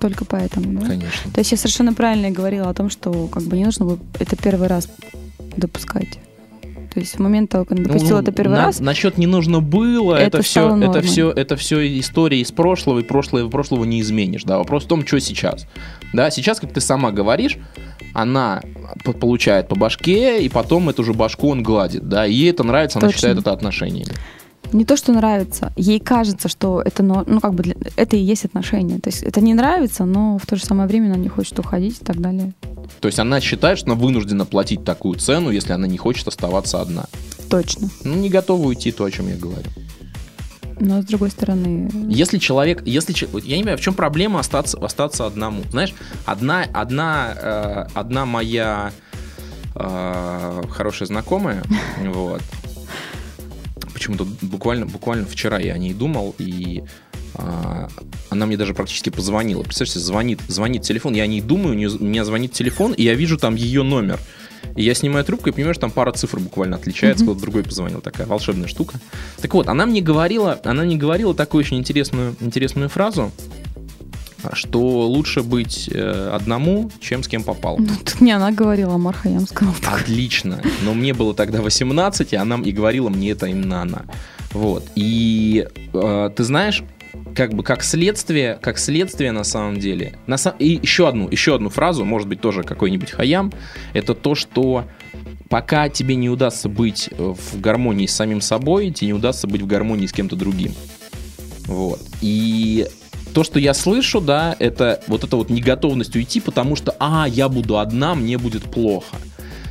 Только 0.00 0.24
поэтому, 0.24 0.80
да? 0.80 0.86
конечно. 0.86 1.30
То 1.32 1.40
есть 1.40 1.52
я 1.52 1.56
совершенно 1.58 1.94
правильно 1.94 2.30
говорила 2.30 2.68
о 2.68 2.74
том, 2.74 2.90
что 2.90 3.26
как 3.28 3.42
бы 3.44 3.56
не 3.56 3.64
нужно 3.64 3.84
было 3.86 3.98
это 4.18 4.36
первый 4.36 4.68
раз 4.68 4.88
допускать. 5.56 6.18
То 6.92 7.00
есть 7.00 7.16
в 7.16 7.18
момент 7.18 7.50
того, 7.50 7.64
как 7.64 7.76
он 7.78 7.84
допустил 7.84 8.18
это 8.18 8.30
первый 8.30 8.52
Ну, 8.52 8.56
на- 8.58 8.64
раз, 8.66 8.78
Насчет 8.78 9.18
не 9.18 9.26
нужно 9.26 9.60
было, 9.60 10.14
Это 10.14 10.38
это, 10.38 10.42
все, 10.42 10.76
это 10.80 11.02
все, 11.02 11.30
это 11.30 11.56
все 11.56 11.98
история 11.98 12.40
из 12.40 12.52
прошлого, 12.52 13.00
и 13.00 13.02
прошлое, 13.02 13.48
прошлого 13.48 13.82
не 13.84 14.00
изменишь. 14.00 14.44
Да, 14.44 14.58
вопрос 14.58 14.84
в 14.84 14.86
том, 14.86 15.04
что 15.04 15.18
сейчас. 15.18 15.66
Да, 16.12 16.30
сейчас, 16.30 16.60
как 16.60 16.72
ты 16.72 16.80
сама 16.80 17.10
говоришь, 17.10 17.58
она 18.12 18.62
получает 19.20 19.66
по 19.66 19.74
башке, 19.74 20.44
и 20.44 20.48
потом 20.48 20.88
эту 20.88 21.02
же 21.02 21.14
башку 21.14 21.48
он 21.48 21.64
гладит, 21.64 22.08
да, 22.08 22.26
и 22.26 22.32
ей 22.32 22.50
это 22.50 22.62
нравится, 22.62 23.00
она 23.00 23.08
Точно. 23.08 23.16
считает 23.18 23.38
это 23.38 23.50
отношениями. 23.52 24.12
Не 24.74 24.84
то, 24.84 24.96
что 24.96 25.12
нравится, 25.12 25.72
ей 25.76 26.00
кажется, 26.00 26.48
что 26.48 26.82
это, 26.82 27.02
но- 27.02 27.24
ну, 27.26 27.40
как 27.40 27.54
бы 27.54 27.62
для- 27.62 27.76
это 27.96 28.16
и 28.16 28.20
есть 28.20 28.44
отношения. 28.44 28.98
То 28.98 29.08
есть 29.10 29.22
это 29.22 29.40
не 29.40 29.54
нравится, 29.54 30.04
но 30.04 30.36
в 30.38 30.46
то 30.46 30.56
же 30.56 30.64
самое 30.64 30.88
время 30.88 31.06
она 31.06 31.16
не 31.16 31.28
хочет 31.28 31.58
уходить 31.58 32.00
и 32.00 32.04
так 32.04 32.20
далее. 32.20 32.52
То 33.00 33.08
есть 33.08 33.18
она 33.18 33.40
считает, 33.40 33.78
что 33.78 33.92
она 33.92 34.00
вынуждена 34.00 34.44
платить 34.44 34.84
такую 34.84 35.18
цену, 35.18 35.50
если 35.50 35.72
она 35.72 35.86
не 35.86 35.96
хочет 35.96 36.28
оставаться 36.28 36.80
одна. 36.80 37.04
Точно. 37.48 37.88
Ну, 38.04 38.14
не 38.16 38.28
готова 38.28 38.66
уйти, 38.66 38.90
то, 38.92 39.04
о 39.04 39.10
чем 39.10 39.28
я 39.28 39.36
говорю. 39.36 39.68
Но 40.80 41.02
с 41.02 41.04
другой 41.04 41.30
стороны, 41.30 41.88
Если 42.08 42.38
человек, 42.38 42.82
если 42.84 43.14
я 43.46 43.56
не 43.56 43.62
понимаю, 43.62 43.78
в 43.78 43.80
чем 43.80 43.94
проблема 43.94 44.40
остаться, 44.40 44.76
остаться 44.78 45.24
одному. 45.24 45.62
Знаешь, 45.70 45.94
одна, 46.26 46.64
одна, 46.72 47.32
э, 47.40 47.86
одна 47.94 48.26
моя 48.26 48.90
э, 49.76 50.62
хорошая 50.70 51.06
знакомая, 51.06 51.62
вот. 52.04 52.42
Почему-то 54.04 54.26
буквально, 54.42 54.84
буквально 54.84 55.24
вчера 55.24 55.58
я 55.58 55.72
о 55.72 55.78
ней 55.78 55.94
думал, 55.94 56.34
и 56.36 56.82
а, 57.36 57.88
она 58.28 58.44
мне 58.44 58.58
даже 58.58 58.74
практически 58.74 59.08
позвонила. 59.08 59.62
Представляете, 59.62 59.98
звонит, 60.00 60.40
звонит 60.46 60.82
телефон, 60.82 61.14
я 61.14 61.22
о 61.22 61.26
ней 61.26 61.40
думаю, 61.40 61.74
у, 61.74 61.78
неё- 61.78 61.96
у 61.98 62.04
меня 62.04 62.26
звонит 62.26 62.52
телефон, 62.52 62.92
и 62.92 63.02
я 63.02 63.14
вижу 63.14 63.38
там 63.38 63.54
ее 63.54 63.82
номер. 63.82 64.20
И 64.76 64.82
я 64.82 64.92
снимаю 64.92 65.24
трубку 65.24 65.48
и 65.48 65.52
понимаю, 65.52 65.72
что 65.72 65.82
там 65.82 65.90
пара 65.90 66.12
цифр 66.12 66.38
буквально 66.38 66.76
отличается, 66.76 67.24
кто-то 67.24 67.40
другой 67.40 67.62
позвонил. 67.62 68.02
Такая 68.02 68.26
волшебная 68.26 68.68
штука. 68.68 69.00
Так 69.40 69.54
вот, 69.54 69.68
она 69.68 69.86
мне 69.86 70.02
говорила, 70.02 70.60
она 70.64 70.82
мне 70.82 70.96
говорила 70.96 71.34
такую 71.34 71.60
очень 71.60 71.78
интересную, 71.78 72.36
интересную 72.40 72.90
фразу, 72.90 73.32
что 74.52 74.78
лучше 75.08 75.42
быть 75.42 75.88
э, 75.92 76.30
одному, 76.34 76.90
чем 77.00 77.22
с 77.22 77.28
кем 77.28 77.42
попал. 77.42 77.78
ну, 77.78 77.86
тут 78.04 78.20
не 78.20 78.32
она 78.32 78.50
говорила, 78.52 78.94
а 78.94 78.98
Марха 78.98 79.28
Ям 79.28 79.46
сказал. 79.46 79.74
Отлично. 79.86 80.60
Но 80.82 80.94
мне 80.94 81.14
было 81.14 81.34
тогда 81.34 81.62
18, 81.62 82.32
и 82.32 82.36
она 82.36 82.56
и 82.56 82.72
говорила 82.72 83.08
мне 83.08 83.30
это 83.30 83.46
именно 83.46 83.82
она. 83.82 84.02
Вот. 84.52 84.84
И 84.94 85.66
э, 85.92 86.30
ты 86.36 86.44
знаешь, 86.44 86.82
как 87.34 87.54
бы 87.54 87.62
как 87.62 87.82
следствие, 87.82 88.58
как 88.60 88.78
следствие 88.78 89.32
на 89.32 89.44
самом 89.44 89.80
деле. 89.80 90.18
На 90.26 90.34
са- 90.34 90.54
И 90.58 90.78
еще 90.82 91.08
одну, 91.08 91.28
еще 91.30 91.54
одну 91.54 91.70
фразу, 91.70 92.04
может 92.04 92.28
быть, 92.28 92.40
тоже 92.40 92.62
какой-нибудь 92.62 93.10
хаям, 93.10 93.52
это 93.92 94.14
то, 94.14 94.34
что 94.34 94.84
пока 95.48 95.88
тебе 95.88 96.14
не 96.16 96.28
удастся 96.30 96.68
быть 96.68 97.08
э, 97.10 97.34
в 97.36 97.60
гармонии 97.60 98.06
с 98.06 98.14
самим 98.14 98.40
собой, 98.40 98.90
тебе 98.90 99.08
не 99.08 99.14
удастся 99.14 99.46
быть 99.46 99.62
в 99.62 99.66
гармонии 99.66 100.06
с 100.06 100.12
кем-то 100.12 100.36
другим. 100.36 100.72
Вот. 101.66 102.00
И 102.20 102.86
то, 103.34 103.44
что 103.44 103.58
я 103.58 103.74
слышу, 103.74 104.20
да, 104.20 104.56
это 104.58 105.00
вот 105.08 105.24
эта 105.24 105.36
вот 105.36 105.50
неготовность 105.50 106.14
уйти, 106.16 106.40
потому 106.40 106.76
что, 106.76 106.94
а, 107.00 107.26
я 107.28 107.48
буду 107.48 107.78
одна, 107.78 108.14
мне 108.14 108.38
будет 108.38 108.62
плохо. 108.62 109.16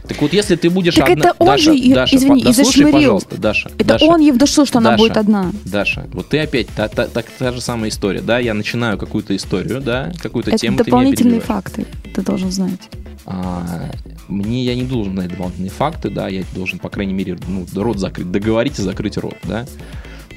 Так 0.08 0.22
вот, 0.22 0.34
если 0.34 0.58
ты 0.58 0.70
будешь 0.70 0.96
Так 0.96 1.10
одна... 1.10 1.29
это 1.29 1.36
он 1.39 1.48
Даша, 1.48 1.74
же 1.74 1.93
Даша, 1.93 2.15
извини, 2.17 2.41
по- 2.41 2.48
дослушай, 2.50 2.65
зашмырил. 2.65 2.91
пожалуйста, 2.93 3.38
Даша. 3.38 3.70
Это 3.77 3.86
Даша, 3.86 4.05
он 4.05 4.20
ей 4.20 4.32
внушил, 4.34 4.65
что 4.65 4.79
она 4.79 4.91
Даша, 4.91 5.01
будет 5.01 5.17
одна. 5.17 5.51
Даша, 5.63 6.08
вот 6.12 6.27
ты 6.27 6.39
опять, 6.39 6.67
та, 6.75 6.89
та- 6.89 7.08
та- 7.08 7.24
та 7.39 7.51
же 7.53 7.62
самая 7.62 7.89
история, 7.89 8.20
да, 8.20 8.38
я 8.39 8.53
начинаю 8.53 8.98
какую-то 8.98 9.34
историю, 9.34 9.79
да, 9.79 10.12
какую-то 10.22 10.50
Это 10.51 10.60
тему, 10.60 10.77
дополнительные 10.77 11.39
факты, 11.39 11.86
ты 12.13 12.22
должен 12.22 12.51
знать. 12.51 12.82
А, 13.25 13.89
мне 14.27 14.65
я 14.65 14.75
не 14.75 14.84
должен 14.84 15.13
знать 15.13 15.29
дополнительные 15.29 15.72
факты, 15.72 16.10
да, 16.10 16.27
я 16.27 16.43
должен, 16.53 16.79
по 16.79 16.89
крайней 16.89 17.13
мере, 17.13 17.38
ну, 17.48 17.65
рот 17.74 17.98
закрыть, 17.98 18.29
договорить 18.29 18.79
и 18.79 18.82
закрыть 18.82 19.17
рот, 19.17 19.38
да. 19.43 19.65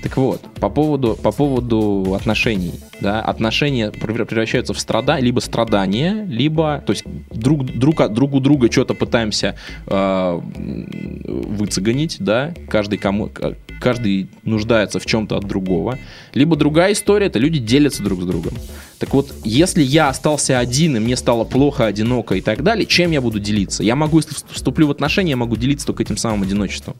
Так 0.06 0.18
вот, 0.18 0.40
по 0.60 0.68
поводу, 0.68 1.18
по 1.20 1.32
поводу 1.32 2.14
отношений, 2.14 2.74
да, 3.00 3.20
отношения 3.20 3.90
превра- 3.90 4.24
превращаются 4.24 4.72
в 4.72 4.78
страда, 4.78 5.18
либо 5.18 5.40
страдания, 5.40 6.24
либо, 6.28 6.80
то 6.86 6.92
есть 6.92 7.02
друг, 7.32 7.64
друг, 7.64 8.08
друг 8.12 8.34
у 8.34 8.38
друга 8.38 8.70
что-то 8.70 8.94
пытаемся 8.94 9.56
э, 9.88 10.40
выцегонить, 11.24 12.18
да, 12.20 12.54
каждый, 12.68 12.98
кому, 12.98 13.30
каждый 13.80 14.28
нуждается 14.44 15.00
в 15.00 15.06
чем-то 15.06 15.38
от 15.38 15.44
другого, 15.44 15.98
либо 16.34 16.54
другая 16.54 16.92
история, 16.92 17.26
это 17.26 17.40
люди 17.40 17.58
делятся 17.58 18.04
друг 18.04 18.22
с 18.22 18.26
другом. 18.26 18.52
Так 19.00 19.12
вот, 19.12 19.34
если 19.42 19.82
я 19.82 20.08
остался 20.08 20.60
один, 20.60 20.96
и 20.96 21.00
мне 21.00 21.16
стало 21.16 21.42
плохо, 21.42 21.86
одиноко 21.86 22.36
и 22.36 22.40
так 22.40 22.62
далее, 22.62 22.86
чем 22.86 23.10
я 23.10 23.20
буду 23.20 23.40
делиться? 23.40 23.82
Я 23.82 23.96
могу, 23.96 24.18
если 24.18 24.36
вступлю 24.52 24.86
в 24.86 24.92
отношения, 24.92 25.30
я 25.30 25.36
могу 25.36 25.56
делиться 25.56 25.84
только 25.84 26.04
этим 26.04 26.16
самым 26.16 26.44
одиночеством. 26.44 26.94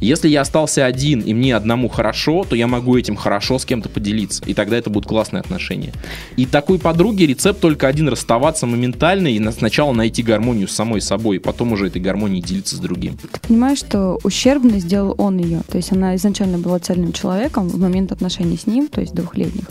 Если 0.00 0.28
я 0.28 0.42
остался 0.42 0.84
один, 0.84 1.20
и 1.20 1.32
мне 1.34 1.54
одному 1.56 1.88
хорошо, 1.88 2.44
то 2.48 2.56
я 2.56 2.66
могу 2.66 2.96
этим 2.96 3.16
хорошо 3.16 3.58
с 3.58 3.64
кем-то 3.64 3.88
поделиться. 3.88 4.42
И 4.46 4.54
тогда 4.54 4.76
это 4.76 4.90
будут 4.90 5.08
классные 5.08 5.40
отношения. 5.40 5.92
И 6.36 6.46
такой 6.46 6.78
подруге 6.78 7.26
рецепт 7.26 7.60
только 7.60 7.88
один 7.88 8.08
расставаться 8.08 8.66
моментально 8.66 9.28
и 9.28 9.38
на- 9.38 9.52
сначала 9.52 9.92
найти 9.92 10.22
гармонию 10.22 10.68
с 10.68 10.72
самой 10.72 11.00
собой, 11.00 11.36
и 11.36 11.38
потом 11.38 11.72
уже 11.72 11.86
этой 11.88 12.00
гармонией 12.00 12.42
делиться 12.42 12.76
с 12.76 12.78
другим. 12.78 13.16
Ты 13.16 13.28
понимаешь, 13.48 13.78
что 13.78 14.18
ущербно 14.22 14.78
сделал 14.80 15.14
он 15.18 15.38
ее. 15.38 15.62
То 15.70 15.76
есть 15.76 15.92
она 15.92 16.14
изначально 16.16 16.58
была 16.58 16.78
цельным 16.78 17.12
человеком 17.12 17.68
в 17.68 17.78
момент 17.78 18.12
отношений 18.12 18.56
с 18.56 18.66
ним, 18.66 18.88
то 18.88 19.00
есть 19.00 19.14
двухлетних. 19.14 19.64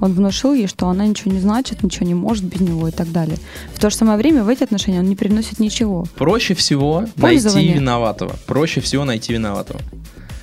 Он 0.00 0.12
внушил 0.12 0.52
ей, 0.54 0.66
что 0.66 0.88
она 0.88 1.06
ничего 1.06 1.32
не 1.32 1.40
значит, 1.40 1.82
ничего 1.82 2.06
не 2.06 2.14
может 2.14 2.44
без 2.44 2.60
него 2.60 2.88
и 2.88 2.90
так 2.90 3.10
далее. 3.12 3.36
В 3.74 3.78
то 3.80 3.90
же 3.90 3.96
самое 3.96 4.18
время 4.18 4.42
в 4.42 4.48
эти 4.48 4.62
отношения 4.64 4.98
он 5.00 5.08
не 5.08 5.16
приносит 5.16 5.58
ничего. 5.60 6.04
Проще 6.16 6.54
всего 6.54 7.04
найти 7.16 7.38
виноватого. 7.74 8.36
Проще 8.46 8.80
всего 8.80 9.04
найти 9.04 9.32
виноватого. 9.32 9.69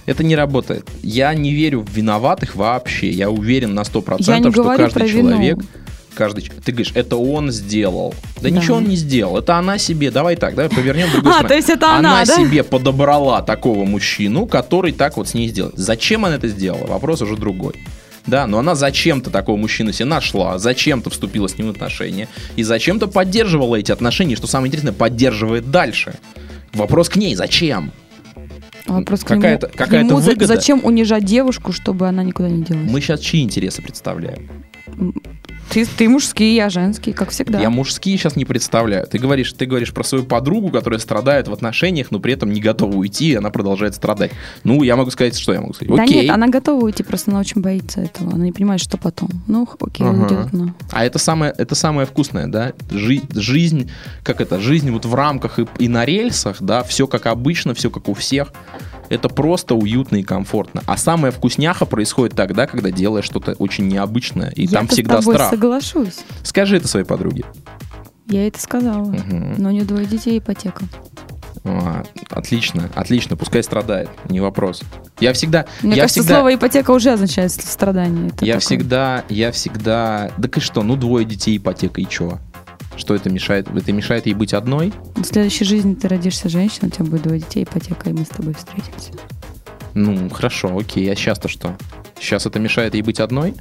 Это 0.06 0.24
не 0.24 0.36
работает. 0.36 0.88
Я 1.04 1.34
не 1.34 1.54
верю 1.54 1.82
в 1.82 1.90
виноватых 1.92 2.56
вообще. 2.56 3.10
Я 3.10 3.30
уверен 3.30 3.74
на 3.74 3.82
100%, 3.82 4.18
Я 4.20 4.40
не 4.40 4.52
что 4.52 4.64
каждый 4.64 4.94
про 4.94 5.06
вину. 5.06 5.30
человек... 5.32 5.58
Каждый, 6.16 6.50
ты 6.66 6.72
говоришь, 6.72 6.94
это 6.96 7.16
он 7.16 7.52
сделал. 7.52 8.16
Да, 8.38 8.44
Да. 8.44 8.50
ничего 8.50 8.78
он 8.78 8.86
не 8.86 8.96
сделал. 8.96 9.38
Это 9.38 9.58
она 9.58 9.78
себе. 9.78 10.10
Давай 10.10 10.36
так, 10.36 10.56
давай 10.56 10.70
повернем 10.72 11.12
другую 11.12 11.36
А, 11.40 11.44
то 11.44 11.54
есть 11.54 11.70
это 11.70 11.96
она, 11.96 12.26
да? 12.26 12.36
себе 12.38 12.64
подобрала 12.64 13.44
такого 13.44 13.86
мужчину, 13.86 14.48
который 14.48 14.94
так 14.94 15.18
вот 15.18 15.28
с 15.28 15.36
ней 15.36 15.48
сделал. 15.50 15.74
Зачем 15.76 16.26
она 16.26 16.36
это 16.38 16.48
сделала? 16.48 16.88
Вопрос 16.88 17.22
уже 17.22 17.36
другой. 17.36 17.74
Да, 18.26 18.48
но 18.48 18.58
она 18.60 18.74
зачем-то 18.76 19.30
такого 19.30 19.58
мужчину 19.58 19.92
себе 19.94 20.06
нашла, 20.06 20.58
зачем-то 20.58 21.10
вступила 21.12 21.48
с 21.48 21.58
ним 21.58 21.68
в 21.68 21.72
отношения 21.72 22.28
и 22.56 22.64
зачем-то 22.64 23.08
поддерживала 23.08 23.76
эти 23.76 23.92
отношения, 23.92 24.36
что 24.36 24.48
самое 24.48 24.70
интересное, 24.70 24.94
поддерживает 24.94 25.70
дальше. 25.70 26.16
Вопрос 26.74 27.10
к 27.10 27.16
ней, 27.16 27.36
зачем? 27.36 27.92
Вопрос 28.88 29.24
к 29.24 29.28
Какая-то- 29.28 29.68
какая-то 29.68 30.16
выгода. 30.16 30.46
зачем 30.48 30.82
унижать 30.84 31.26
девушку, 31.26 31.72
чтобы 31.72 32.08
она 32.08 32.24
никуда 32.24 32.50
не 32.50 32.64
делась? 32.64 32.90
Мы 32.92 33.02
сейчас 33.02 33.20
чьи 33.20 33.42
интересы 33.44 33.82
представляем? 33.82 34.48
Ты, 35.70 35.86
ты 35.86 36.08
мужские, 36.10 36.56
я 36.56 36.70
женские, 36.70 37.14
как 37.14 37.30
всегда. 37.30 37.60
Я 37.60 37.70
мужские 37.70 38.18
сейчас 38.18 38.36
не 38.36 38.46
представляю. 38.46 39.06
Ты 39.08 39.18
говоришь, 39.18 39.54
ты 39.54 39.66
говоришь 39.66 39.94
про 39.94 40.04
свою 40.04 40.24
подругу, 40.24 40.70
которая 40.70 41.00
страдает 41.00 41.48
в 41.48 41.54
отношениях, 41.54 42.12
но 42.12 42.20
при 42.20 42.34
этом 42.34 42.52
не 42.52 42.62
готова 42.62 42.96
уйти, 42.96 43.32
и 43.32 43.36
она 43.36 43.50
продолжает 43.50 43.94
страдать. 43.96 44.32
Ну, 44.64 44.84
я 44.84 44.96
могу 44.96 45.12
сказать, 45.12 45.38
что 45.38 45.54
я 45.54 45.62
могу 45.62 45.74
сказать. 45.74 45.96
Да 45.96 46.04
Окей. 46.04 46.24
нет, 46.24 46.32
она 46.34 46.48
готова 46.48 46.86
уйти, 46.86 47.04
просто 47.04 47.32
она 47.32 47.40
очень 47.40 47.62
боится 47.62 48.02
этого. 48.02 48.32
Она 48.34 48.46
не 48.46 48.52
понимает, 48.52 48.82
что 48.82 48.98
потом. 48.98 49.30
Ну, 49.48 49.68
окей, 49.80 50.06
Ага. 50.08 50.22
уйдет 50.24 50.54
она. 50.54 50.74
А 50.92 51.06
это 51.06 51.20
самое, 51.20 51.54
это 51.58 51.76
самое 51.76 52.08
вкусное, 52.08 52.48
да? 52.48 52.74
Жи- 52.90 53.22
жизнь, 53.34 53.90
как 54.24 54.42
это, 54.42 54.60
жизнь 54.60 54.90
вот 54.92 55.06
в 55.06 55.14
рамках 55.16 55.60
и, 55.60 55.66
и 55.80 55.88
на 55.88 56.06
рельсах, 56.06 56.58
да, 56.62 56.84
все 56.84 57.08
как 57.08 57.26
обычно, 57.26 57.74
все 57.74 57.90
как 57.90 58.08
у 58.08 58.14
всех. 58.14 58.54
Это 59.10 59.30
просто 59.30 59.74
уютно 59.74 60.18
и 60.18 60.24
комфортно. 60.24 60.84
А 60.86 60.98
самая 60.98 61.32
вкусняха 61.32 61.86
происходит 61.86 62.36
тогда, 62.36 62.68
когда 62.68 62.92
делаешь 62.92 63.24
что-то 63.24 63.54
очень 63.54 63.88
необычное, 63.88 64.50
и 64.50 64.68
там 64.68 64.84
Я-то 64.84 64.94
всегда 64.94 65.22
страх. 65.22 65.50
Соглашусь. 65.58 66.20
Скажи 66.44 66.78
это 66.78 66.88
своей 66.88 67.06
подруге. 67.06 67.44
Я 68.28 68.48
это 68.48 68.60
сказала. 68.60 69.06
Мгм. 69.06 69.56
Но 69.58 69.70
у 69.70 69.72
нее 69.72 69.84
двое 69.84 70.06
детей, 70.06 70.38
ипотека. 70.38 70.86
А, 71.64 72.04
отлично, 72.30 72.90
отлично, 72.96 73.36
пускай 73.36 73.62
страдает, 73.62 74.10
не 74.30 74.40
вопрос. 74.40 74.84
Я 75.20 75.34
всегда, 75.34 75.66
Мне 75.82 75.96
я 75.96 76.04
кажется, 76.04 76.22
всегда, 76.22 76.36
слово 76.36 76.56
ипотека 76.56 76.92
уже 76.92 77.12
означает 77.12 77.52
страдание. 77.52 78.28
Это 78.28 78.46
я 78.46 78.54
такое. 78.54 78.60
всегда, 78.60 79.26
я 79.28 79.52
всегда, 79.52 80.32
да 80.38 80.50
и 80.54 80.60
что, 80.62 80.84
ну 80.84 80.96
двое 80.96 81.26
детей, 81.26 81.58
ипотека 81.58 82.00
и 82.00 82.06
чё? 82.08 82.40
Что 82.96 83.16
это 83.16 83.30
мешает? 83.30 83.68
Это 83.70 83.92
мешает 83.92 84.28
ей 84.28 84.34
быть 84.34 84.54
одной? 84.54 84.94
В 85.16 85.24
следующей 85.26 85.66
жизни 85.66 85.94
ты 85.94 86.08
родишься 86.08 86.48
женщиной, 86.48 86.88
у 86.88 86.92
тебя 86.92 87.06
будет 87.06 87.24
двое 87.24 87.40
детей, 87.42 87.64
ипотека, 87.64 88.10
и 88.10 88.14
мы 88.14 88.24
с 88.24 88.30
тобой 88.30 88.54
встретимся. 88.54 89.12
Ну, 89.94 90.30
хорошо, 90.30 90.78
окей, 90.78 91.12
а 91.12 91.16
сейчас-то 91.16 91.48
что? 91.50 91.76
Сейчас 92.20 92.46
это 92.46 92.60
мешает 92.60 92.94
ей 92.94 93.02
быть 93.02 93.20
одной? 93.20 93.56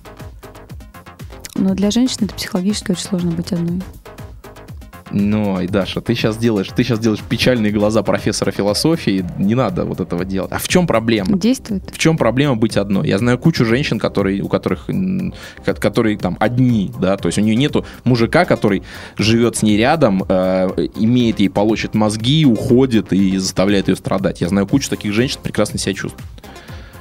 Но 1.59 1.75
для 1.75 1.91
женщины 1.91 2.27
это 2.27 2.35
психологически 2.35 2.93
очень 2.93 3.03
сложно 3.03 3.31
быть 3.31 3.53
одной. 3.53 3.83
Ну, 5.13 5.61
и 5.61 5.69
Даша, 5.69 6.01
ты 6.01 6.15
сейчас 6.15 6.37
делаешь, 6.37 6.69
ты 6.75 6.83
сейчас 6.83 6.99
делаешь 6.99 7.23
печальные 7.23 7.71
глаза 7.71 8.03
профессора 8.03 8.51
философии, 8.51 9.25
не 9.39 9.55
надо 9.55 9.85
вот 9.85 10.01
этого 10.01 10.25
делать. 10.25 10.51
А 10.53 10.59
в 10.59 10.67
чем 10.67 10.87
проблема? 10.87 11.39
Действует. 11.39 11.89
В 11.93 11.99
чем 11.99 12.17
проблема 12.19 12.57
быть 12.57 12.77
одной? 12.77 13.09
Я 13.09 13.19
знаю 13.19 13.39
кучу 13.39 13.65
женщин, 13.65 14.01
которые, 14.01 14.43
у 14.43 14.49
которых, 14.49 14.91
которые 15.65 16.19
там 16.19 16.37
одни, 16.41 16.91
да, 17.01 17.17
то 17.17 17.29
есть 17.29 17.39
у 17.39 17.41
нее 17.41 17.55
нету 17.55 17.87
мужика, 18.05 18.45
который 18.45 18.83
живет 19.17 19.57
с 19.57 19.63
ней 19.63 19.79
рядом, 19.79 20.25
э, 20.29 20.89
имеет 20.97 21.39
ей, 21.39 21.49
полощет 21.49 21.95
мозги, 21.95 22.45
уходит 22.45 23.13
и 23.13 23.39
заставляет 23.39 23.89
ее 23.89 23.97
страдать. 23.97 24.41
Я 24.41 24.49
знаю 24.49 24.67
кучу 24.67 24.91
таких 24.91 25.13
женщин, 25.13 25.39
прекрасно 25.43 25.79
себя 25.79 25.95
чувствуют. 25.95 26.27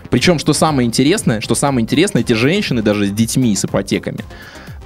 Причем, 0.09 0.39
что 0.39 0.53
самое 0.53 0.87
интересное, 0.87 1.41
что 1.41 1.55
самое 1.55 1.83
интересное, 1.83 2.21
эти 2.21 2.33
женщины 2.33 2.81
даже 2.81 3.07
с 3.07 3.11
детьми 3.11 3.51
и 3.53 3.55
с 3.55 3.65
ипотеками, 3.65 4.19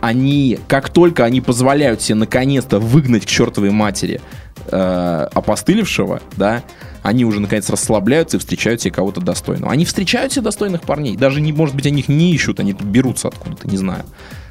они, 0.02 0.60
как 0.68 0.90
только 0.90 1.26
они 1.26 1.42
позволяют 1.42 2.02
себе 2.02 2.16
наконец-то 2.16 2.80
выгнать 2.80 3.26
к 3.26 3.30
чертовой 3.30 3.72
матери 3.72 4.22
э, 4.68 5.28
опостылевшего, 5.34 6.22
да, 6.38 6.64
они 7.04 7.26
уже 7.26 7.40
наконец 7.40 7.70
расслабляются 7.70 8.38
и 8.38 8.40
встречают 8.40 8.82
себе 8.82 8.92
кого-то 8.92 9.22
достойного. 9.22 9.72
Они 9.72 9.86
встречают 9.86 10.32
себе 10.34 10.44
достойных 10.44 10.82
парней. 10.82 11.18
Даже, 11.18 11.42
не, 11.42 11.52
может 11.52 11.76
быть, 11.76 11.86
они 11.86 12.00
их 12.00 12.08
не 12.08 12.32
ищут, 12.34 12.60
они 12.60 12.74
берутся 12.74 13.28
откуда-то, 13.30 13.68
не 13.68 13.78
знаю. 13.78 14.06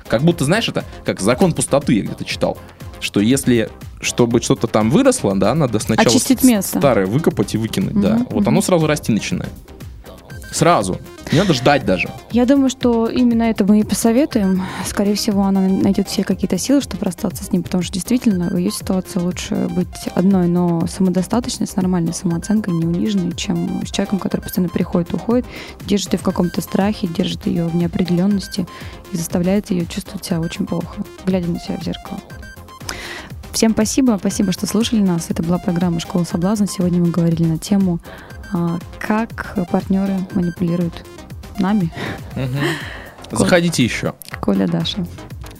Как 0.06 0.22
будто, 0.22 0.44
знаешь, 0.44 0.68
это 0.68 0.84
как 1.04 1.20
закон 1.20 1.52
пустоты 1.52 1.94
я 1.94 2.02
где-то 2.02 2.24
читал, 2.24 2.58
что 3.00 3.20
если 3.20 3.70
чтобы 4.00 4.40
что-то 4.40 4.66
там 4.66 4.90
выросло, 4.90 5.36
да, 5.36 5.54
надо 5.54 5.78
сначала 5.80 6.06
Очистить 6.08 6.44
место. 6.44 6.78
старое 6.78 7.06
выкопать 7.06 7.54
и 7.54 7.58
выкинуть, 7.58 8.00
да. 8.00 8.14
Мгм, 8.14 8.26
Вот 8.30 8.40
мгм. 8.42 8.48
оно 8.48 8.62
сразу 8.62 8.86
расти 8.86 9.12
начинает. 9.12 9.50
Сразу. 10.50 10.98
Не 11.30 11.38
надо 11.38 11.52
ждать 11.52 11.84
даже. 11.84 12.10
Я 12.30 12.46
думаю, 12.46 12.70
что 12.70 13.06
именно 13.06 13.42
это 13.42 13.64
мы 13.64 13.80
и 13.80 13.84
посоветуем. 13.84 14.62
Скорее 14.86 15.14
всего, 15.14 15.42
она 15.42 15.60
найдет 15.60 16.08
все 16.08 16.24
какие-то 16.24 16.56
силы, 16.56 16.80
чтобы 16.80 17.04
расстаться 17.04 17.44
с 17.44 17.52
ним, 17.52 17.62
потому 17.62 17.82
что 17.82 17.92
действительно 17.92 18.48
в 18.48 18.56
ее 18.56 18.70
ситуации 18.70 19.18
лучше 19.18 19.54
быть 19.68 20.08
одной, 20.14 20.48
но 20.48 20.86
самодостаточной, 20.86 21.66
с 21.66 21.76
нормальной 21.76 22.14
самооценкой, 22.14 22.72
не 22.74 22.86
униженной, 22.86 23.32
чем 23.36 23.82
с 23.86 23.90
человеком, 23.90 24.18
который 24.18 24.40
постоянно 24.40 24.70
приходит, 24.70 25.12
уходит, 25.12 25.44
держит 25.84 26.14
ее 26.14 26.18
в 26.18 26.22
каком-то 26.22 26.62
страхе, 26.62 27.06
держит 27.06 27.46
ее 27.46 27.66
в 27.66 27.76
неопределенности 27.76 28.66
и 29.12 29.16
заставляет 29.16 29.70
ее 29.70 29.86
чувствовать 29.86 30.24
себя 30.24 30.40
очень 30.40 30.66
плохо, 30.66 31.04
глядя 31.26 31.50
на 31.50 31.60
себя 31.60 31.76
в 31.76 31.84
зеркало. 31.84 32.20
Всем 33.52 33.72
спасибо, 33.72 34.16
спасибо, 34.20 34.52
что 34.52 34.66
слушали 34.66 35.00
нас. 35.00 35.30
Это 35.30 35.42
была 35.42 35.58
программа 35.58 36.00
«Школа 36.00 36.24
соблазна». 36.24 36.66
Сегодня 36.66 37.00
мы 37.00 37.10
говорили 37.10 37.44
на 37.44 37.58
тему, 37.58 37.98
как 38.98 39.56
партнеры 39.70 40.18
манипулируют 40.34 41.04
нами. 41.58 41.92
Заходите 43.30 43.84
еще. 43.84 44.14
Коля, 44.40 44.66
Даша. 44.66 45.06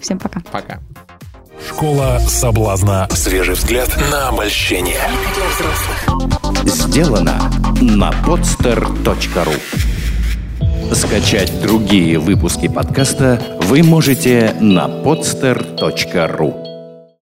Всем 0.01 0.19
пока. 0.19 0.41
Пока. 0.53 0.81
Школа 1.67 2.19
соблазна. 2.27 3.09
Свежий 3.11 3.55
взгляд 3.55 3.89
на 4.11 4.29
обольщение. 4.29 5.01
Сделано 6.65 7.51
на 7.81 8.11
podster.ru 8.11 9.55
Скачать 10.95 11.61
другие 11.61 12.19
выпуски 12.19 12.69
подкаста 12.69 13.41
вы 13.63 13.83
можете 13.83 14.55
на 14.61 14.87
podster.ru 14.87 16.68